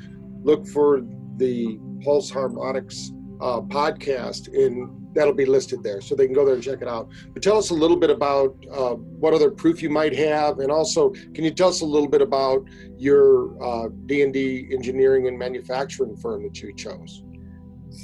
Look 0.42 0.66
for 0.66 1.02
the 1.36 1.78
Pulse 2.02 2.30
Harmonix 2.30 3.10
uh, 3.40 3.60
podcast, 3.62 4.48
and 4.54 5.14
that'll 5.14 5.34
be 5.34 5.46
listed 5.46 5.82
there. 5.82 6.00
So 6.00 6.14
they 6.14 6.26
can 6.26 6.34
go 6.34 6.44
there 6.44 6.54
and 6.54 6.62
check 6.62 6.82
it 6.82 6.88
out. 6.88 7.08
But 7.32 7.42
tell 7.42 7.58
us 7.58 7.70
a 7.70 7.74
little 7.74 7.96
bit 7.96 8.10
about 8.10 8.56
uh, 8.70 8.94
what 8.94 9.34
other 9.34 9.50
proof 9.50 9.82
you 9.82 9.90
might 9.90 10.14
have, 10.14 10.60
and 10.60 10.70
also 10.70 11.10
can 11.34 11.44
you 11.44 11.50
tell 11.50 11.68
us 11.68 11.80
a 11.80 11.86
little 11.86 12.08
bit 12.08 12.22
about 12.22 12.64
your 12.96 13.62
uh, 13.62 13.88
D&D 14.06 14.68
engineering 14.72 15.26
and 15.26 15.38
manufacturing 15.38 16.16
firm 16.16 16.42
that 16.44 16.60
you 16.62 16.74
chose? 16.74 17.22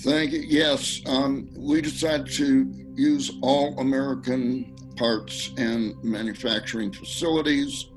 Thank 0.01 0.33
you. 0.33 0.41
Yes, 0.41 1.01
um, 1.07 1.49
we 1.57 1.81
decided 1.81 2.27
to 2.33 2.73
use 2.97 3.39
all 3.43 3.79
American 3.79 4.75
parts 4.97 5.53
and 5.57 5.95
manufacturing 6.03 6.93
facilities. 6.93 7.91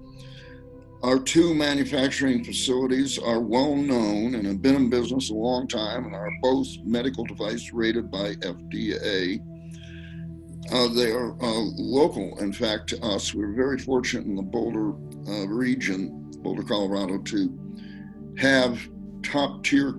Our 1.02 1.20
two 1.20 1.54
manufacturing 1.54 2.44
facilities 2.44 3.18
are 3.18 3.40
well 3.40 3.76
known 3.76 4.36
and 4.36 4.46
have 4.46 4.62
been 4.62 4.76
in 4.76 4.90
business 4.90 5.30
a 5.30 5.34
long 5.34 5.68
time 5.68 6.06
and 6.06 6.14
are 6.14 6.30
both 6.42 6.68
medical 6.84 7.24
device 7.24 7.72
rated 7.72 8.12
by 8.12 8.36
FDA. 8.36 9.40
Uh, 10.72 10.88
they 10.90 11.12
are 11.12 11.32
uh, 11.42 11.62
local, 11.78 12.38
in 12.40 12.52
fact, 12.52 12.90
to 12.90 13.02
us. 13.02 13.34
We're 13.34 13.54
very 13.54 13.80
fortunate 13.80 14.26
in 14.26 14.36
the 14.36 14.42
Boulder 14.42 14.92
uh, 15.28 15.48
region, 15.48 16.32
Boulder, 16.42 16.64
Colorado, 16.64 17.18
to 17.18 17.58
have 18.38 18.80
top 19.24 19.64
tier 19.64 19.94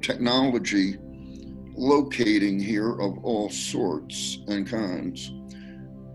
technology 0.00 0.96
locating 1.74 2.60
here 2.60 3.00
of 3.00 3.18
all 3.24 3.48
sorts 3.48 4.38
and 4.48 4.68
kinds. 4.68 5.32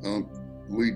Uh, 0.08 0.22
we 0.70 0.92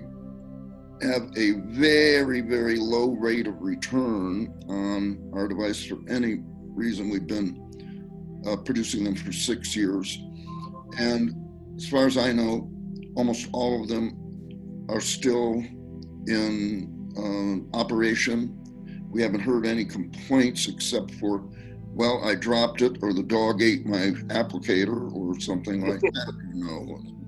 have 1.02 1.30
a 1.36 1.52
very, 1.66 2.40
very 2.40 2.76
low 2.76 3.10
rate 3.10 3.46
of 3.46 3.60
return 3.60 4.52
on 4.68 5.30
our 5.34 5.48
device 5.48 5.84
for 5.84 5.98
any 6.08 6.42
reason. 6.74 7.10
We've 7.10 7.26
been 7.26 7.60
uh, 8.46 8.56
producing 8.56 9.04
them 9.04 9.14
for 9.16 9.32
six 9.32 9.74
years. 9.74 10.18
And 10.98 11.34
as 11.76 11.88
far 11.88 12.06
as 12.06 12.16
I 12.16 12.32
know, 12.32 12.70
almost 13.16 13.48
all 13.52 13.82
of 13.82 13.88
them 13.88 14.86
are 14.88 15.00
still 15.00 15.64
in 16.26 16.88
uh, 17.16 17.78
operation. 17.78 18.58
We 19.10 19.22
haven't 19.22 19.40
heard 19.40 19.66
any 19.66 19.84
complaints 19.84 20.68
except 20.68 21.12
for 21.14 21.44
well, 21.94 22.22
I 22.24 22.34
dropped 22.36 22.80
it, 22.80 22.96
or 23.02 23.12
the 23.12 23.22
dog 23.22 23.60
ate 23.60 23.84
my 23.84 24.12
applicator, 24.28 25.14
or 25.14 25.38
something 25.38 25.86
like 25.86 26.00
that. 26.00 26.32
You 26.54 26.64
know, 26.64 27.21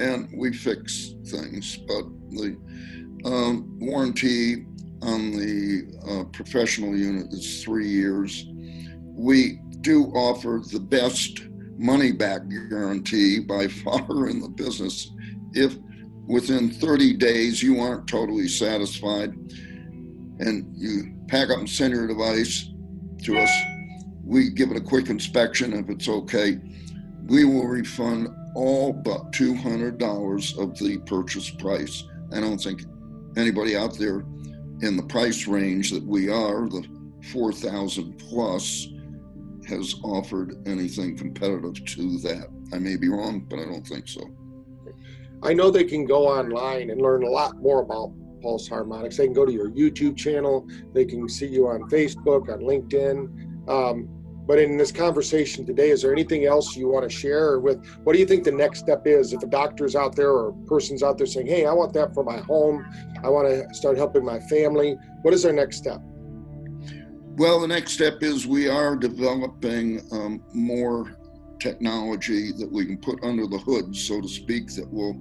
and 0.00 0.28
we 0.34 0.52
fix 0.52 1.14
things. 1.26 1.76
But 1.76 2.04
the 2.30 2.56
um, 3.24 3.78
warranty 3.78 4.66
on 5.02 5.32
the 5.32 5.92
uh, 6.08 6.24
professional 6.32 6.96
unit 6.96 7.32
is 7.32 7.62
three 7.62 7.88
years. 7.88 8.46
We 9.04 9.60
do 9.82 10.06
offer 10.06 10.62
the 10.72 10.80
best 10.80 11.42
money 11.76 12.12
back 12.12 12.42
guarantee 12.68 13.40
by 13.40 13.68
far 13.84 14.28
in 14.28 14.40
the 14.40 14.48
business. 14.48 15.10
If 15.52 15.76
within 16.26 16.70
30 16.70 17.16
days 17.16 17.62
you 17.62 17.80
aren't 17.80 18.06
totally 18.06 18.48
satisfied 18.48 19.34
and 20.40 20.74
you 20.76 21.14
pack 21.28 21.50
up 21.50 21.58
and 21.58 21.68
send 21.68 21.92
your 21.92 22.06
device 22.06 22.70
to 23.24 23.38
us, 23.38 23.50
we 24.24 24.48
give 24.50 24.70
it 24.70 24.76
a 24.76 24.80
quick 24.80 25.10
inspection. 25.10 25.72
If 25.72 25.90
it's 25.90 26.08
okay, 26.08 26.58
we 27.26 27.44
will 27.44 27.66
refund 27.66 28.28
all 28.54 28.92
but 28.92 29.32
$200 29.32 30.58
of 30.58 30.78
the 30.78 30.98
purchase 30.98 31.50
price. 31.50 32.04
I 32.32 32.40
don't 32.40 32.58
think 32.58 32.84
anybody 33.36 33.76
out 33.76 33.98
there 33.98 34.24
in 34.82 34.96
the 34.96 35.02
price 35.02 35.46
range 35.46 35.90
that 35.90 36.04
we 36.04 36.28
are, 36.28 36.68
the 36.68 36.86
4,000 37.32 38.18
plus, 38.18 38.88
has 39.68 39.94
offered 40.02 40.56
anything 40.66 41.16
competitive 41.16 41.84
to 41.84 42.18
that. 42.20 42.48
I 42.72 42.78
may 42.78 42.96
be 42.96 43.08
wrong, 43.08 43.46
but 43.48 43.58
I 43.58 43.64
don't 43.64 43.86
think 43.86 44.08
so. 44.08 44.22
I 45.42 45.54
know 45.54 45.70
they 45.70 45.84
can 45.84 46.04
go 46.04 46.26
online 46.26 46.90
and 46.90 47.00
learn 47.00 47.22
a 47.22 47.28
lot 47.28 47.56
more 47.60 47.82
about 47.82 48.12
Pulse 48.42 48.68
Harmonix. 48.68 49.16
They 49.16 49.24
can 49.24 49.32
go 49.32 49.46
to 49.46 49.52
your 49.52 49.70
YouTube 49.70 50.16
channel. 50.16 50.66
They 50.92 51.04
can 51.04 51.28
see 51.28 51.46
you 51.46 51.68
on 51.68 51.82
Facebook, 51.90 52.52
on 52.52 52.60
LinkedIn. 52.60 53.68
Um, 53.68 54.08
but 54.50 54.58
in 54.58 54.76
this 54.76 54.90
conversation 54.90 55.64
today, 55.64 55.90
is 55.90 56.02
there 56.02 56.12
anything 56.12 56.44
else 56.44 56.74
you 56.74 56.88
want 56.88 57.08
to 57.08 57.08
share 57.08 57.60
with? 57.60 57.86
What 58.02 58.14
do 58.14 58.18
you 58.18 58.26
think 58.26 58.42
the 58.42 58.50
next 58.50 58.80
step 58.80 59.06
is? 59.06 59.32
If 59.32 59.44
a 59.44 59.46
doctor's 59.46 59.94
out 59.94 60.16
there 60.16 60.30
or 60.30 60.48
a 60.48 60.52
person's 60.66 61.04
out 61.04 61.18
there 61.18 61.26
saying, 61.28 61.46
"Hey, 61.46 61.66
I 61.66 61.72
want 61.72 61.92
that 61.92 62.12
for 62.12 62.24
my 62.24 62.38
home. 62.38 62.84
I 63.22 63.28
want 63.28 63.46
to 63.46 63.72
start 63.72 63.96
helping 63.96 64.24
my 64.24 64.40
family," 64.40 64.98
what 65.22 65.32
is 65.34 65.46
our 65.46 65.52
next 65.52 65.76
step? 65.76 66.00
Well, 67.36 67.60
the 67.60 67.68
next 67.68 67.92
step 67.92 68.24
is 68.24 68.44
we 68.44 68.68
are 68.68 68.96
developing 68.96 70.02
um, 70.10 70.42
more 70.52 71.16
technology 71.60 72.50
that 72.50 72.72
we 72.72 72.86
can 72.86 72.98
put 72.98 73.22
under 73.22 73.46
the 73.46 73.58
hood, 73.58 73.94
so 73.94 74.20
to 74.20 74.28
speak, 74.28 74.74
that 74.74 74.92
will 74.92 75.14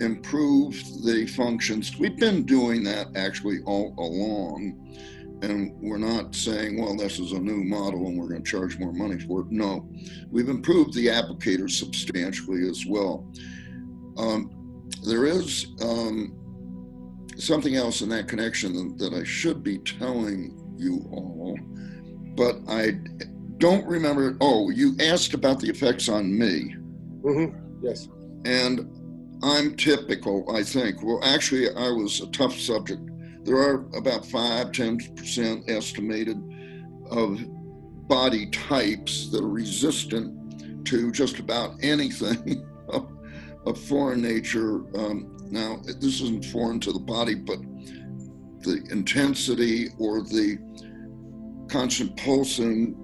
improve 0.00 0.72
the 1.04 1.26
functions. 1.26 1.98
We've 1.98 2.16
been 2.16 2.44
doing 2.44 2.82
that 2.84 3.08
actually 3.14 3.60
all 3.66 3.94
along. 3.98 4.80
And 5.42 5.72
we're 5.80 5.98
not 5.98 6.34
saying, 6.34 6.80
well, 6.80 6.96
this 6.96 7.18
is 7.18 7.32
a 7.32 7.38
new 7.38 7.64
model 7.64 8.06
and 8.06 8.18
we're 8.18 8.28
going 8.28 8.42
to 8.42 8.50
charge 8.50 8.78
more 8.78 8.92
money 8.92 9.20
for 9.20 9.40
it. 9.40 9.50
No, 9.50 9.88
we've 10.30 10.48
improved 10.48 10.94
the 10.94 11.08
applicator 11.08 11.70
substantially 11.70 12.68
as 12.68 12.86
well. 12.86 13.30
Um, 14.16 14.50
there 15.06 15.26
is 15.26 15.66
um, 15.82 16.34
something 17.36 17.74
else 17.74 18.00
in 18.00 18.08
that 18.10 18.28
connection 18.28 18.72
that, 18.74 18.98
that 18.98 19.14
I 19.14 19.24
should 19.24 19.62
be 19.62 19.78
telling 19.78 20.58
you 20.76 21.06
all, 21.10 21.58
but 22.36 22.56
I 22.68 22.98
don't 23.58 23.86
remember. 23.86 24.36
Oh, 24.40 24.70
you 24.70 24.96
asked 25.00 25.34
about 25.34 25.60
the 25.60 25.68
effects 25.68 26.08
on 26.08 26.36
me. 26.36 26.74
Mm-hmm. 27.22 27.84
Yes. 27.84 28.08
And 28.44 28.90
I'm 29.42 29.76
typical, 29.76 30.44
I 30.54 30.62
think. 30.62 31.02
Well, 31.02 31.20
actually, 31.22 31.68
I 31.74 31.90
was 31.90 32.20
a 32.20 32.26
tough 32.28 32.58
subject. 32.58 33.02
There 33.44 33.58
are 33.58 33.86
about 33.94 34.24
5 34.24 34.72
10% 34.72 35.70
estimated 35.70 36.42
of 37.10 37.40
body 38.08 38.46
types 38.46 39.30
that 39.30 39.42
are 39.42 39.48
resistant 39.48 40.86
to 40.86 41.12
just 41.12 41.38
about 41.38 41.74
anything 41.82 42.66
of, 42.88 43.10
of 43.66 43.78
foreign 43.78 44.22
nature. 44.22 44.84
Um, 44.96 45.36
now, 45.50 45.80
this 45.84 46.20
isn't 46.20 46.46
foreign 46.46 46.80
to 46.80 46.92
the 46.92 46.98
body, 46.98 47.34
but 47.34 47.58
the 48.60 48.82
intensity 48.90 49.90
or 49.98 50.22
the 50.22 50.58
constant 51.68 52.16
pulsing 52.16 52.96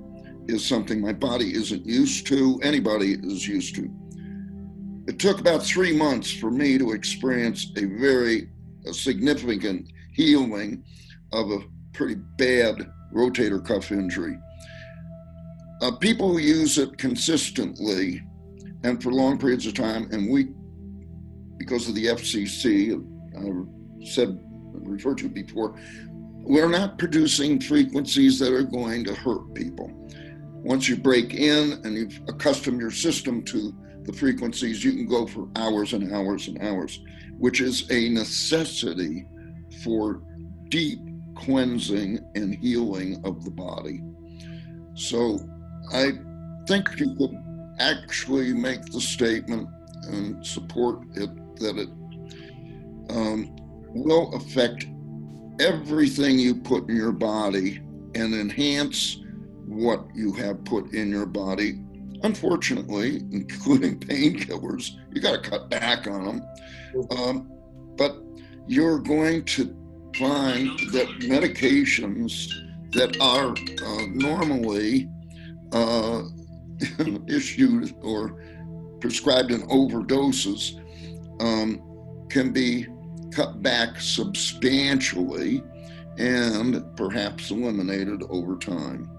is 0.49 0.65
something 0.65 1.01
my 1.01 1.13
body 1.13 1.55
isn't 1.55 1.85
used 1.85 2.27
to, 2.29 2.59
anybody 2.63 3.19
is 3.23 3.47
used 3.47 3.75
to. 3.77 3.91
It 5.07 5.19
took 5.19 5.41
about 5.41 5.63
three 5.63 5.97
months 5.97 6.33
for 6.33 6.51
me 6.51 6.79
to 6.79 6.93
experience 6.93 7.73
a 7.77 7.85
very 7.85 8.49
a 8.87 8.95
significant 8.95 9.91
healing 10.21 10.85
of 11.33 11.51
a 11.51 11.61
pretty 11.95 12.17
bad 12.37 12.75
rotator 13.15 13.65
cuff 13.65 13.91
injury. 13.91 14.37
Uh, 15.81 15.93
people 15.93 16.33
who 16.33 16.39
use 16.39 16.77
it 16.77 16.99
consistently 16.99 18.23
and 18.85 19.03
for 19.03 19.13
long 19.13 19.39
periods 19.39 19.67
of 19.67 19.73
time, 19.73 20.09
and 20.13 20.31
we, 20.31 20.49
because 21.57 21.89
of 21.89 21.95
the 21.95 22.07
FCC, 22.07 22.93
I 23.35 24.05
said 24.07 24.39
referred 24.75 25.19
to 25.19 25.29
before, 25.29 25.79
we're 26.43 26.69
not 26.69 26.99
producing 26.99 27.59
frequencies 27.59 28.39
that 28.41 28.53
are 28.53 28.63
going 28.63 29.05
to 29.05 29.15
hurt 29.15 29.55
people. 29.55 29.91
Once 30.63 30.87
you 30.87 30.97
break 30.97 31.33
in 31.33 31.81
and 31.85 31.95
you've 31.97 32.21
accustomed 32.29 32.81
your 32.81 32.91
system 32.91 33.43
to 33.45 33.75
the 34.03 34.13
frequencies, 34.13 34.85
you 34.85 34.93
can 34.93 35.07
go 35.07 35.27
for 35.27 35.49
hours 35.57 35.95
and 35.95 36.13
hours 36.13 36.49
and 36.49 36.61
hours, 36.63 37.01
which 37.39 37.63
is 37.63 37.91
a 37.91 38.11
necessity 38.11 39.27
for 39.83 40.23
deep 40.69 41.01
cleansing 41.35 42.19
and 42.35 42.55
healing 42.57 43.21
of 43.25 43.45
the 43.45 43.51
body. 43.51 44.01
So 44.95 45.41
I 45.93 46.13
think 46.67 46.89
you 46.99 47.15
could 47.17 47.37
actually 47.79 48.53
make 48.53 48.85
the 48.87 49.01
statement 49.01 49.69
and 50.09 50.45
support 50.47 51.03
it 51.15 51.31
that 51.57 51.77
it 51.77 51.89
um, 53.11 53.57
will 53.95 54.33
affect 54.35 54.87
everything 55.61 56.39
you 56.39 56.55
put 56.55 56.89
in 56.89 56.97
your 56.97 57.13
body 57.13 57.81
and 58.15 58.35
enhance 58.35 59.19
what 59.67 60.05
you 60.15 60.33
have 60.33 60.65
put 60.65 60.93
in 60.93 61.11
your 61.11 61.27
body. 61.27 61.81
Unfortunately, 62.23 63.17
including 63.33 63.99
painkillers, 63.99 64.93
you 65.13 65.21
got 65.21 65.43
to 65.43 65.51
cut 65.51 65.71
back 65.71 66.07
on 66.07 66.25
them. 66.25 66.43
Um, 67.11 67.53
but 67.97 68.23
you're 68.71 69.01
going 69.01 69.45
to 69.45 69.65
find 70.17 70.79
that 70.93 71.09
medications 71.23 72.49
that 72.93 73.17
are 73.21 73.51
uh, 73.85 74.07
normally 74.13 75.09
uh, 75.73 76.23
issued 77.27 77.93
or 78.01 78.41
prescribed 79.01 79.51
in 79.51 79.63
overdoses 79.63 80.79
um, 81.41 81.83
can 82.29 82.53
be 82.53 82.87
cut 83.33 83.61
back 83.61 84.01
substantially 84.01 85.65
and 86.19 86.85
perhaps 86.97 87.51
eliminated 87.51 88.23
over 88.31 88.57
time. 88.57 89.11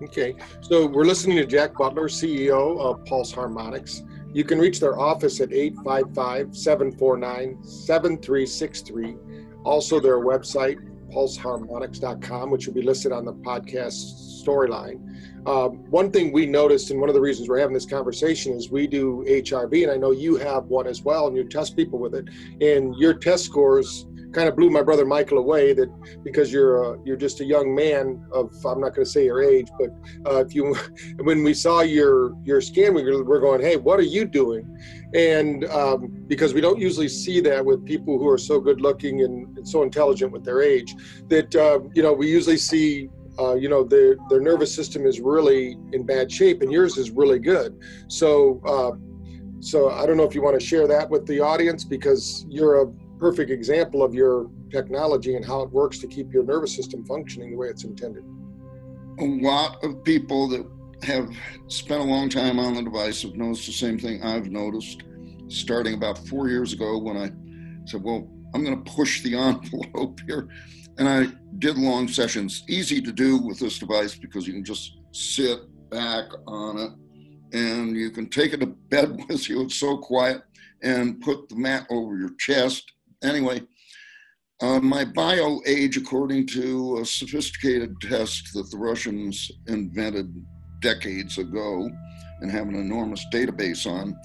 Okay, 0.00 0.36
so 0.60 0.86
we're 0.86 1.04
listening 1.04 1.38
to 1.38 1.46
Jack 1.46 1.74
Butler, 1.74 2.06
CEO 2.06 2.78
of 2.78 3.04
Pulse 3.04 3.32
Harmonix. 3.32 4.06
You 4.32 4.44
can 4.44 4.58
reach 4.58 4.80
their 4.80 4.98
office 4.98 5.40
at 5.40 5.52
855 5.52 6.56
749 6.56 7.64
7363. 7.64 9.16
Also, 9.64 10.00
their 10.00 10.18
website, 10.20 10.78
pulseharmonix.com, 11.10 12.50
which 12.50 12.66
will 12.66 12.74
be 12.74 12.82
listed 12.82 13.12
on 13.12 13.24
the 13.24 13.34
podcast 13.34 14.44
storyline. 14.44 15.06
Um, 15.46 15.90
one 15.90 16.10
thing 16.10 16.32
we 16.32 16.46
noticed, 16.46 16.90
and 16.90 17.00
one 17.00 17.08
of 17.08 17.14
the 17.14 17.20
reasons 17.20 17.48
we're 17.48 17.58
having 17.58 17.74
this 17.74 17.86
conversation, 17.86 18.52
is 18.52 18.70
we 18.70 18.86
do 18.86 19.24
HRV, 19.26 19.82
and 19.82 19.90
I 19.90 19.96
know 19.96 20.12
you 20.12 20.36
have 20.36 20.66
one 20.66 20.86
as 20.86 21.02
well, 21.02 21.26
and 21.26 21.36
you 21.36 21.44
test 21.44 21.76
people 21.76 21.98
with 21.98 22.14
it. 22.14 22.28
And 22.60 22.94
your 22.96 23.14
test 23.14 23.44
scores 23.44 24.06
kind 24.32 24.48
of 24.48 24.56
blew 24.56 24.70
my 24.70 24.82
brother 24.82 25.04
Michael 25.04 25.38
away. 25.38 25.72
That 25.72 25.88
because 26.22 26.52
you're 26.52 26.82
a, 26.82 26.98
you're 27.04 27.16
just 27.16 27.40
a 27.40 27.44
young 27.44 27.74
man 27.74 28.24
of 28.32 28.54
I'm 28.64 28.80
not 28.80 28.94
going 28.94 29.04
to 29.04 29.10
say 29.10 29.24
your 29.24 29.42
age, 29.42 29.68
but 29.78 29.90
uh, 30.30 30.44
if 30.44 30.54
you 30.54 30.76
when 31.22 31.42
we 31.42 31.54
saw 31.54 31.80
your 31.80 32.34
your 32.44 32.60
scan, 32.60 32.94
we 32.94 33.02
were, 33.04 33.24
we're 33.24 33.40
going, 33.40 33.60
hey, 33.60 33.76
what 33.76 33.98
are 33.98 34.10
you 34.16 34.24
doing? 34.24 34.66
And 35.14 35.64
um, 35.66 36.24
because 36.28 36.54
we 36.54 36.60
don't 36.60 36.78
usually 36.78 37.08
see 37.08 37.40
that 37.40 37.64
with 37.64 37.84
people 37.84 38.18
who 38.18 38.28
are 38.28 38.38
so 38.38 38.60
good 38.60 38.80
looking 38.80 39.22
and, 39.22 39.58
and 39.58 39.68
so 39.68 39.82
intelligent 39.82 40.32
with 40.32 40.44
their 40.44 40.62
age, 40.62 40.94
that 41.28 41.54
uh, 41.54 41.80
you 41.94 42.02
know 42.02 42.12
we 42.12 42.28
usually 42.28 42.58
see 42.58 43.08
uh, 43.38 43.54
you 43.54 43.68
know 43.68 43.82
their 43.82 44.16
their 44.28 44.40
nervous 44.40 44.74
system 44.74 45.06
is 45.06 45.20
really 45.20 45.76
in 45.92 46.04
bad 46.04 46.30
shape 46.30 46.62
and 46.62 46.70
yours 46.70 46.98
is 46.98 47.10
really 47.10 47.38
good 47.38 47.78
so 48.08 48.60
uh, 48.66 48.92
so 49.60 49.90
i 49.90 50.04
don't 50.04 50.16
know 50.16 50.24
if 50.24 50.34
you 50.34 50.42
want 50.42 50.58
to 50.58 50.64
share 50.64 50.86
that 50.86 51.08
with 51.08 51.26
the 51.26 51.40
audience 51.40 51.84
because 51.84 52.44
you're 52.48 52.82
a 52.82 52.92
perfect 53.20 53.50
example 53.50 54.02
of 54.02 54.14
your 54.14 54.50
technology 54.70 55.36
and 55.36 55.44
how 55.44 55.62
it 55.62 55.70
works 55.70 55.98
to 55.98 56.06
keep 56.06 56.32
your 56.32 56.42
nervous 56.42 56.74
system 56.74 57.04
functioning 57.04 57.50
the 57.50 57.56
way 57.56 57.68
it's 57.68 57.84
intended 57.84 58.24
a 59.18 59.24
lot 59.24 59.82
of 59.84 60.02
people 60.04 60.48
that 60.48 60.66
have 61.02 61.28
spent 61.68 62.00
a 62.00 62.04
long 62.04 62.28
time 62.28 62.58
on 62.58 62.74
the 62.74 62.82
device 62.82 63.22
have 63.22 63.34
noticed 63.34 63.66
the 63.66 63.72
same 63.72 63.98
thing 63.98 64.22
i've 64.22 64.50
noticed 64.50 65.02
starting 65.48 65.94
about 65.94 66.16
four 66.26 66.48
years 66.48 66.72
ago 66.72 66.98
when 66.98 67.16
i 67.16 67.30
said 67.86 68.02
well 68.02 68.28
i'm 68.54 68.64
going 68.64 68.82
to 68.82 68.90
push 68.90 69.22
the 69.22 69.34
envelope 69.48 70.18
here 70.26 70.48
and 71.00 71.08
I 71.08 71.28
did 71.58 71.78
long 71.78 72.08
sessions. 72.08 72.62
Easy 72.68 73.00
to 73.00 73.10
do 73.10 73.38
with 73.38 73.58
this 73.58 73.78
device 73.78 74.14
because 74.14 74.46
you 74.46 74.52
can 74.52 74.64
just 74.64 74.98
sit 75.12 75.60
back 75.90 76.26
on 76.46 76.78
it, 76.78 76.90
and 77.58 77.96
you 77.96 78.10
can 78.10 78.28
take 78.28 78.52
it 78.52 78.60
to 78.60 78.66
bed 78.66 79.24
with 79.28 79.48
you. 79.48 79.62
It's 79.62 79.76
so 79.76 79.96
quiet, 79.96 80.42
and 80.82 81.20
put 81.22 81.48
the 81.48 81.56
mat 81.56 81.86
over 81.90 82.18
your 82.18 82.34
chest. 82.38 82.92
Anyway, 83.22 83.62
uh, 84.62 84.80
my 84.80 85.04
bio 85.04 85.60
age, 85.66 85.96
according 85.96 86.46
to 86.46 86.98
a 87.00 87.04
sophisticated 87.04 87.94
test 88.00 88.52
that 88.54 88.70
the 88.70 88.78
Russians 88.78 89.50
invented 89.66 90.34
decades 90.80 91.38
ago 91.38 91.90
and 92.40 92.50
have 92.50 92.68
an 92.68 92.74
enormous 92.74 93.24
database 93.32 93.86
on, 93.86 94.16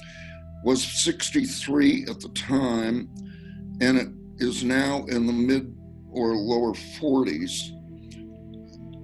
was 0.64 0.84
63 0.84 2.06
at 2.10 2.20
the 2.20 2.30
time, 2.30 3.10
and 3.82 3.98
it 3.98 4.10
is 4.38 4.64
now 4.64 5.06
in 5.06 5.28
the 5.28 5.34
mid 5.34 5.76
or 6.12 6.36
lower 6.36 6.74
40s. 6.74 7.72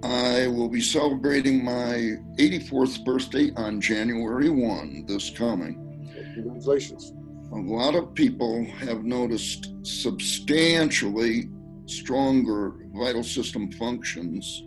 I 0.04 0.48
will 0.48 0.70
be 0.70 0.82
celebrating 0.82 1.64
my 1.64 2.18
84th 2.40 3.06
birthday 3.06 3.52
on 3.56 3.80
January 3.80 4.50
1 4.50 5.06
this 5.08 5.30
coming. 5.30 5.78
Congratulations. 6.34 7.14
A 7.54 7.60
lot 7.60 7.96
of 7.96 8.14
people 8.14 8.66
have 8.80 9.04
noticed 9.04 9.74
substantially 9.84 11.50
stronger 11.86 12.76
vital 12.94 13.24
system 13.24 13.70
functions 13.74 14.64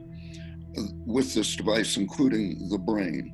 with 1.07 1.33
this 1.33 1.57
device, 1.57 1.97
including 1.97 2.69
the 2.69 2.77
brain. 2.77 3.33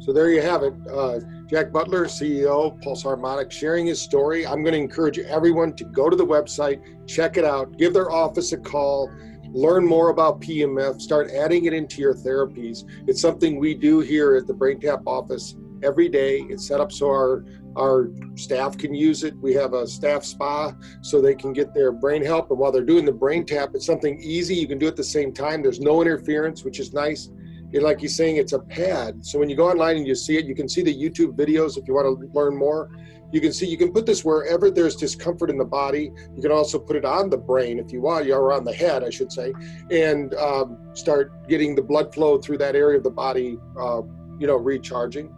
So 0.00 0.14
there 0.14 0.30
you 0.30 0.40
have 0.40 0.62
it. 0.62 0.72
Uh, 0.90 1.20
Jack 1.50 1.70
Butler, 1.70 2.06
CEO, 2.06 2.80
Pulse 2.80 3.02
Harmonic, 3.02 3.52
sharing 3.52 3.86
his 3.86 4.00
story. 4.00 4.46
I'm 4.46 4.62
going 4.62 4.72
to 4.72 4.78
encourage 4.78 5.18
everyone 5.18 5.74
to 5.76 5.84
go 5.84 6.08
to 6.08 6.16
the 6.16 6.24
website, 6.24 6.80
check 7.06 7.36
it 7.36 7.44
out, 7.44 7.76
give 7.76 7.92
their 7.92 8.10
office 8.10 8.52
a 8.52 8.58
call, 8.58 9.10
learn 9.52 9.84
more 9.84 10.08
about 10.08 10.40
PMF, 10.40 10.98
start 10.98 11.30
adding 11.30 11.66
it 11.66 11.74
into 11.74 12.00
your 12.00 12.14
therapies. 12.14 12.84
It's 13.06 13.20
something 13.20 13.58
we 13.58 13.74
do 13.74 14.00
here 14.00 14.36
at 14.36 14.46
the 14.46 14.54
BrainTap 14.54 15.02
office 15.06 15.54
every 15.82 16.08
day. 16.08 16.40
It's 16.48 16.66
set 16.66 16.80
up 16.80 16.92
so 16.92 17.08
our 17.08 17.44
our 17.76 18.10
staff 18.34 18.76
can 18.76 18.94
use 18.94 19.22
it. 19.22 19.36
We 19.38 19.54
have 19.54 19.74
a 19.74 19.86
staff 19.86 20.24
spa 20.24 20.74
so 21.02 21.20
they 21.20 21.34
can 21.34 21.52
get 21.52 21.72
their 21.72 21.92
brain 21.92 22.24
help. 22.24 22.50
And 22.50 22.58
while 22.58 22.72
they're 22.72 22.82
doing 22.82 23.04
the 23.04 23.12
BrainTap, 23.12 23.74
it's 23.74 23.86
something 23.86 24.20
easy. 24.20 24.56
You 24.56 24.66
can 24.66 24.78
do 24.78 24.86
it 24.86 24.90
at 24.90 24.96
the 24.96 25.04
same 25.04 25.32
time. 25.32 25.62
There's 25.62 25.80
no 25.80 26.02
interference, 26.02 26.64
which 26.64 26.80
is 26.80 26.92
nice. 26.92 27.30
And 27.72 27.82
like 27.82 28.00
he's 28.00 28.16
saying, 28.16 28.36
it's 28.36 28.52
a 28.52 28.58
pad. 28.58 29.24
So 29.24 29.38
when 29.38 29.48
you 29.48 29.56
go 29.56 29.70
online 29.70 29.96
and 29.96 30.06
you 30.06 30.16
see 30.16 30.36
it, 30.36 30.44
you 30.46 30.56
can 30.56 30.68
see 30.68 30.82
the 30.82 30.92
YouTube 30.92 31.36
videos 31.36 31.78
if 31.78 31.86
you 31.86 31.94
want 31.94 32.20
to 32.20 32.38
learn 32.38 32.56
more. 32.56 32.90
You 33.32 33.40
can 33.40 33.52
see 33.52 33.66
you 33.66 33.78
can 33.78 33.92
put 33.92 34.06
this 34.06 34.24
wherever 34.24 34.70
there's 34.70 34.96
discomfort 34.96 35.50
in 35.50 35.58
the 35.58 35.64
body. 35.64 36.10
You 36.34 36.42
can 36.42 36.50
also 36.50 36.80
put 36.80 36.96
it 36.96 37.04
on 37.04 37.30
the 37.30 37.36
brain 37.36 37.78
if 37.78 37.92
you 37.92 38.00
want, 38.00 38.28
or 38.28 38.52
on 38.52 38.64
the 38.64 38.72
head, 38.72 39.04
I 39.04 39.10
should 39.10 39.30
say, 39.30 39.52
and 39.90 40.34
um, 40.34 40.78
start 40.94 41.48
getting 41.48 41.76
the 41.76 41.82
blood 41.82 42.12
flow 42.12 42.38
through 42.38 42.58
that 42.58 42.74
area 42.74 42.98
of 42.98 43.04
the 43.04 43.10
body, 43.10 43.56
uh, 43.78 44.02
you 44.40 44.48
know, 44.48 44.56
recharging. 44.56 45.32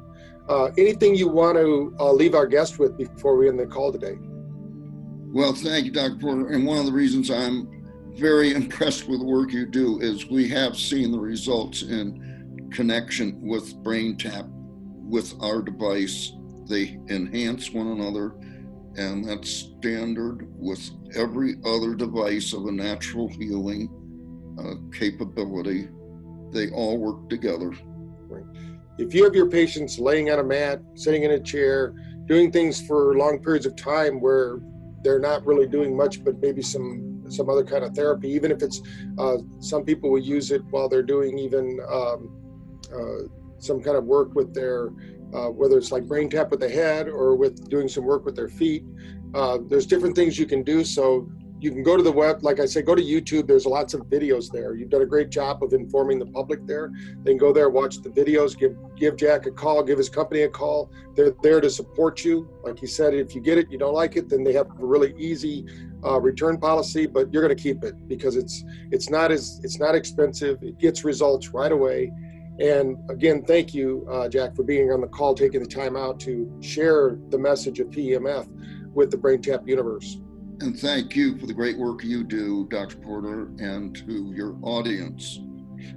Uh, 0.49 0.71
anything 0.77 1.15
you 1.15 1.29
want 1.29 1.57
to 1.57 1.95
uh, 2.01 2.13
leave 2.13 2.35
our 2.35 2.47
guest 2.47 2.79
with 2.79 2.97
before 2.97 3.37
we 3.37 3.49
end 3.49 3.59
the 3.59 3.67
call 3.67 3.93
today? 3.93 4.19
Well, 5.33 5.55
thank 5.55 5.87
you, 5.87 5.93
Dr. 5.93 6.17
Porter. 6.17 6.49
And 6.49 6.67
one 6.67 6.79
of 6.79 6.87
the 6.87 6.93
reasons 6.93 7.31
I'm 7.31 7.83
very 8.17 8.55
impressed 8.55 9.09
with 9.09 9.21
the 9.21 9.27
work 9.27 9.53
you 9.53 9.67
do 9.67 10.01
is 10.01 10.29
we 10.29 10.49
have 10.49 10.77
seen 10.77 11.13
the 11.13 11.21
results 11.21 11.83
in 11.83 12.71
connection 12.73 13.41
with 13.41 13.75
BrainTap 13.83 14.49
with 15.13 15.35
our 15.41 15.63
device. 15.63 16.33
They 16.69 16.99
enhance 17.09 17.71
one 17.71 17.89
another, 17.89 18.35
and 18.97 19.25
that's 19.25 19.51
standard 19.51 20.49
with 20.59 20.91
every 21.15 21.57
other 21.65 21.95
device 21.95 22.53
of 22.53 22.67
a 22.67 22.73
natural 22.73 23.29
healing 23.29 23.89
uh, 24.59 24.75
capability. 24.97 25.89
They 26.51 26.71
all 26.71 26.99
work 26.99 27.31
together. 27.31 27.73
Right. 28.29 28.45
If 28.99 29.15
you 29.15 29.25
have 29.25 29.35
your 29.35 29.49
patients 29.49 29.99
laying 29.99 30.31
on 30.31 30.39
a 30.39 30.45
mat, 30.45 30.81
sitting 30.95 31.23
in 31.23 31.33
a 31.33 31.41
chair, 31.41 31.95
doing 32.27 32.53
things 32.53 32.81
for 32.87 33.17
long 33.17 33.39
periods 33.41 33.67
of 33.67 33.75
time 33.77 34.21
where 34.21 34.61
they're 35.03 35.19
not 35.19 35.45
really 35.45 35.67
doing 35.67 35.97
much, 35.97 36.23
but 36.25 36.41
maybe 36.41 36.63
some 36.63 37.09
some 37.29 37.49
other 37.49 37.65
kind 37.65 37.83
of 37.83 37.95
therapy, 37.95 38.29
even 38.29 38.51
if 38.51 38.63
it's 38.63 38.83
uh, 39.19 39.39
some 39.61 39.85
people 39.85 40.11
will 40.11 40.19
use 40.19 40.51
it 40.51 40.63
while 40.71 40.89
they're 40.89 41.03
doing 41.03 41.39
even 41.39 41.81
um, 41.91 42.31
uh, 42.95 43.27
some 43.59 43.83
kind 43.83 43.97
of 43.97 44.05
work 44.05 44.35
with 44.35 44.53
their 44.53 44.91
uh, 45.35 45.49
whether 45.49 45.79
it's 45.79 45.91
like 45.91 46.05
BrainTap 46.05 46.51
with 46.51 46.61
the 46.61 46.69
head 46.69 47.09
or 47.09 47.35
with 47.35 47.69
doing 47.71 47.89
some 47.89 48.05
work 48.05 48.25
with 48.25 48.37
their 48.37 48.49
feet. 48.49 48.85
Uh, 49.35 49.59
there's 49.67 49.87
different 49.87 50.15
things 50.15 50.39
you 50.39 50.45
can 50.45 50.63
do. 50.63 50.85
So 50.85 51.31
you 51.63 51.71
can 51.71 51.85
go 51.85 51.97
to 51.97 52.03
the 52.03 52.11
web, 52.11 52.43
like 52.43 52.59
I 52.59 52.67
said, 52.67 52.87
go 52.87 52.97
to 52.97 53.03
YouTube. 53.03 53.47
There's 53.47 53.67
lots 53.67 53.95
of 53.95 54.03
videos 54.07 54.51
there. 54.51 54.75
You've 54.75 54.91
done 54.91 55.03
a 55.03 55.07
great 55.07 55.31
job 55.31 55.63
of 55.63 55.73
informing 55.73 56.19
the 56.19 56.27
public 56.27 56.67
there. 56.67 56.91
Then 57.23 57.37
go 57.37 57.53
there, 57.53 57.71
watch 57.71 58.03
the 58.03 58.11
videos, 58.11 58.59
give 58.59 58.77
give 58.97 59.17
Jack 59.17 59.47
a 59.47 59.53
call, 59.53 59.83
give 59.85 59.97
his 59.97 60.09
company 60.09 60.43
a 60.43 60.49
call. 60.49 60.91
They're 61.15 61.35
there 61.41 61.61
to 61.61 61.71
support 61.71 62.25
you. 62.25 62.49
Like 62.65 62.81
he 62.81 62.89
said, 62.89 63.15
if 63.15 63.33
you 63.37 63.41
get 63.41 63.59
it, 63.59 63.71
you 63.71 63.79
don't 63.79 63.95
like 63.95 64.17
it, 64.17 64.29
then 64.29 64.43
they 64.43 64.53
have 64.55 64.67
a 64.67 64.85
really 64.85 65.15
easy 65.17 65.65
uh, 66.05 66.21
return 66.21 66.59
policy, 66.59 67.07
but 67.07 67.33
you're 67.33 67.43
going 67.43 67.57
to 67.57 67.63
keep 67.63 67.85
it 67.85 68.09
because 68.09 68.35
it's 68.35 68.65
it's 68.91 69.09
not 69.09 69.31
as 69.31 69.61
it's 69.63 69.79
not 69.79 69.95
expensive. 69.95 70.61
It 70.63 70.79
gets 70.79 71.05
results 71.05 71.51
right 71.51 71.71
away. 71.71 72.13
And 72.59 72.99
again, 73.09 73.45
thank 73.45 73.73
you, 73.73 74.05
uh, 74.11 74.29
Jack, 74.29 74.57
for 74.57 74.65
being 74.65 74.91
on 74.91 75.01
the 75.01 75.07
call, 75.07 75.35
taking 75.35 75.63
the 75.63 75.69
time 75.69 75.97
out 75.97 76.19
to 76.21 76.53
share 76.61 77.19
the 77.31 77.39
message 77.39 77.79
of 77.79 77.89
PEMF 77.89 78.49
with 78.93 79.13
the 79.13 79.17
BrainTap 79.17 79.67
universe. 79.67 80.19
And 80.63 80.79
thank 80.79 81.17
you 81.17 81.37
for 81.39 81.47
the 81.47 81.53
great 81.53 81.77
work 81.77 82.05
you 82.05 82.23
do, 82.23 82.69
Dr. 82.71 82.97
Porter, 82.99 83.51
and 83.59 83.97
to 83.97 84.33
your 84.33 84.57
audience. 84.63 85.41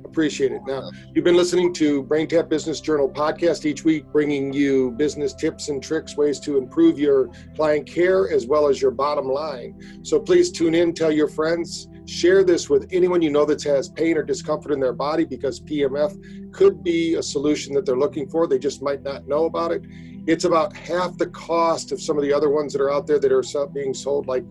Appreciate 0.03 0.51
it. 0.51 0.61
Now, 0.65 0.89
you've 1.13 1.23
been 1.23 1.37
listening 1.37 1.71
to 1.75 2.03
BrainTap 2.03 2.49
Business 2.49 2.81
Journal 2.81 3.07
podcast 3.07 3.65
each 3.65 3.83
week, 3.85 4.07
bringing 4.11 4.51
you 4.51 4.89
business 4.97 5.35
tips 5.35 5.69
and 5.69 5.83
tricks, 5.83 6.17
ways 6.17 6.39
to 6.39 6.57
improve 6.57 6.97
your 6.97 7.29
client 7.55 7.85
care 7.85 8.31
as 8.31 8.47
well 8.47 8.67
as 8.67 8.81
your 8.81 8.89
bottom 8.89 9.27
line. 9.27 9.79
So 10.01 10.19
please 10.19 10.51
tune 10.51 10.73
in, 10.73 10.95
tell 10.95 11.11
your 11.11 11.27
friends, 11.27 11.87
share 12.07 12.43
this 12.43 12.67
with 12.67 12.87
anyone 12.91 13.21
you 13.21 13.29
know 13.29 13.45
that 13.45 13.61
has 13.61 13.89
pain 13.89 14.17
or 14.17 14.23
discomfort 14.23 14.71
in 14.71 14.79
their 14.79 14.93
body 14.93 15.25
because 15.25 15.61
PMF 15.61 16.51
could 16.51 16.83
be 16.83 17.13
a 17.13 17.21
solution 17.21 17.75
that 17.75 17.85
they're 17.85 17.95
looking 17.95 18.27
for. 18.27 18.47
They 18.47 18.57
just 18.57 18.81
might 18.81 19.03
not 19.03 19.27
know 19.27 19.45
about 19.45 19.71
it 19.71 19.83
it's 20.27 20.45
about 20.45 20.75
half 20.75 21.17
the 21.17 21.27
cost 21.27 21.91
of 21.91 22.01
some 22.01 22.17
of 22.17 22.23
the 22.23 22.33
other 22.33 22.49
ones 22.49 22.73
that 22.73 22.81
are 22.81 22.91
out 22.91 23.07
there 23.07 23.19
that 23.19 23.31
are 23.31 23.67
being 23.67 23.93
sold. 23.93 24.27
Like 24.27 24.43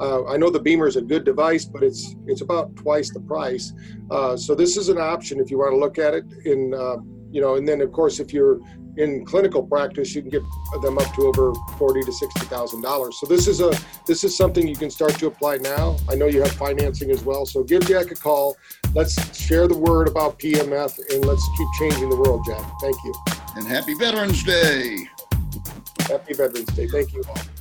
uh, 0.00 0.26
I 0.26 0.36
know 0.36 0.50
the 0.50 0.60
BEMER 0.60 0.86
is 0.86 0.96
a 0.96 1.02
good 1.02 1.24
device, 1.24 1.64
but 1.64 1.82
it's 1.82 2.16
it's 2.26 2.40
about 2.40 2.74
twice 2.76 3.10
the 3.10 3.20
price. 3.20 3.72
Uh, 4.10 4.36
so 4.36 4.54
this 4.54 4.76
is 4.76 4.88
an 4.88 4.98
option 4.98 5.40
if 5.40 5.50
you 5.50 5.58
want 5.58 5.72
to 5.72 5.76
look 5.76 5.98
at 5.98 6.14
it. 6.14 6.24
In 6.44 6.74
uh, 6.74 6.96
you 7.30 7.40
know, 7.40 7.56
and 7.56 7.66
then 7.66 7.80
of 7.80 7.92
course 7.92 8.20
if 8.20 8.32
you're 8.32 8.60
in 8.96 9.24
clinical 9.24 9.62
practice, 9.62 10.14
you 10.14 10.22
can 10.22 10.30
get 10.30 10.42
them 10.82 10.98
up 10.98 11.12
to 11.14 11.22
over 11.22 11.54
forty 11.78 12.02
to 12.02 12.12
sixty 12.12 12.46
thousand 12.46 12.82
dollars. 12.82 13.18
So 13.20 13.26
this 13.26 13.46
is 13.46 13.60
a 13.60 13.72
this 14.06 14.24
is 14.24 14.36
something 14.36 14.66
you 14.66 14.76
can 14.76 14.90
start 14.90 15.14
to 15.18 15.26
apply 15.26 15.58
now. 15.58 15.96
I 16.08 16.16
know 16.16 16.26
you 16.26 16.42
have 16.42 16.52
financing 16.52 17.10
as 17.10 17.22
well, 17.24 17.46
so 17.46 17.62
give 17.62 17.86
Jack 17.86 18.10
a 18.10 18.16
call. 18.16 18.56
Let's 18.94 19.36
share 19.36 19.68
the 19.68 19.76
word 19.76 20.08
about 20.08 20.38
PMF 20.38 20.98
and 21.12 21.24
let's 21.24 21.48
keep 21.56 21.68
changing 21.78 22.08
the 22.08 22.16
world, 22.16 22.44
Jack. 22.46 22.62
Thank 22.80 22.96
you. 23.04 23.14
And 23.56 23.66
happy 23.66 23.94
Veterans 23.94 24.42
Day. 24.42 25.08
Happy 26.08 26.34
Veterans 26.34 26.66
Day. 26.76 26.86
Thank 26.86 27.14
you 27.14 27.22
all. 27.28 27.53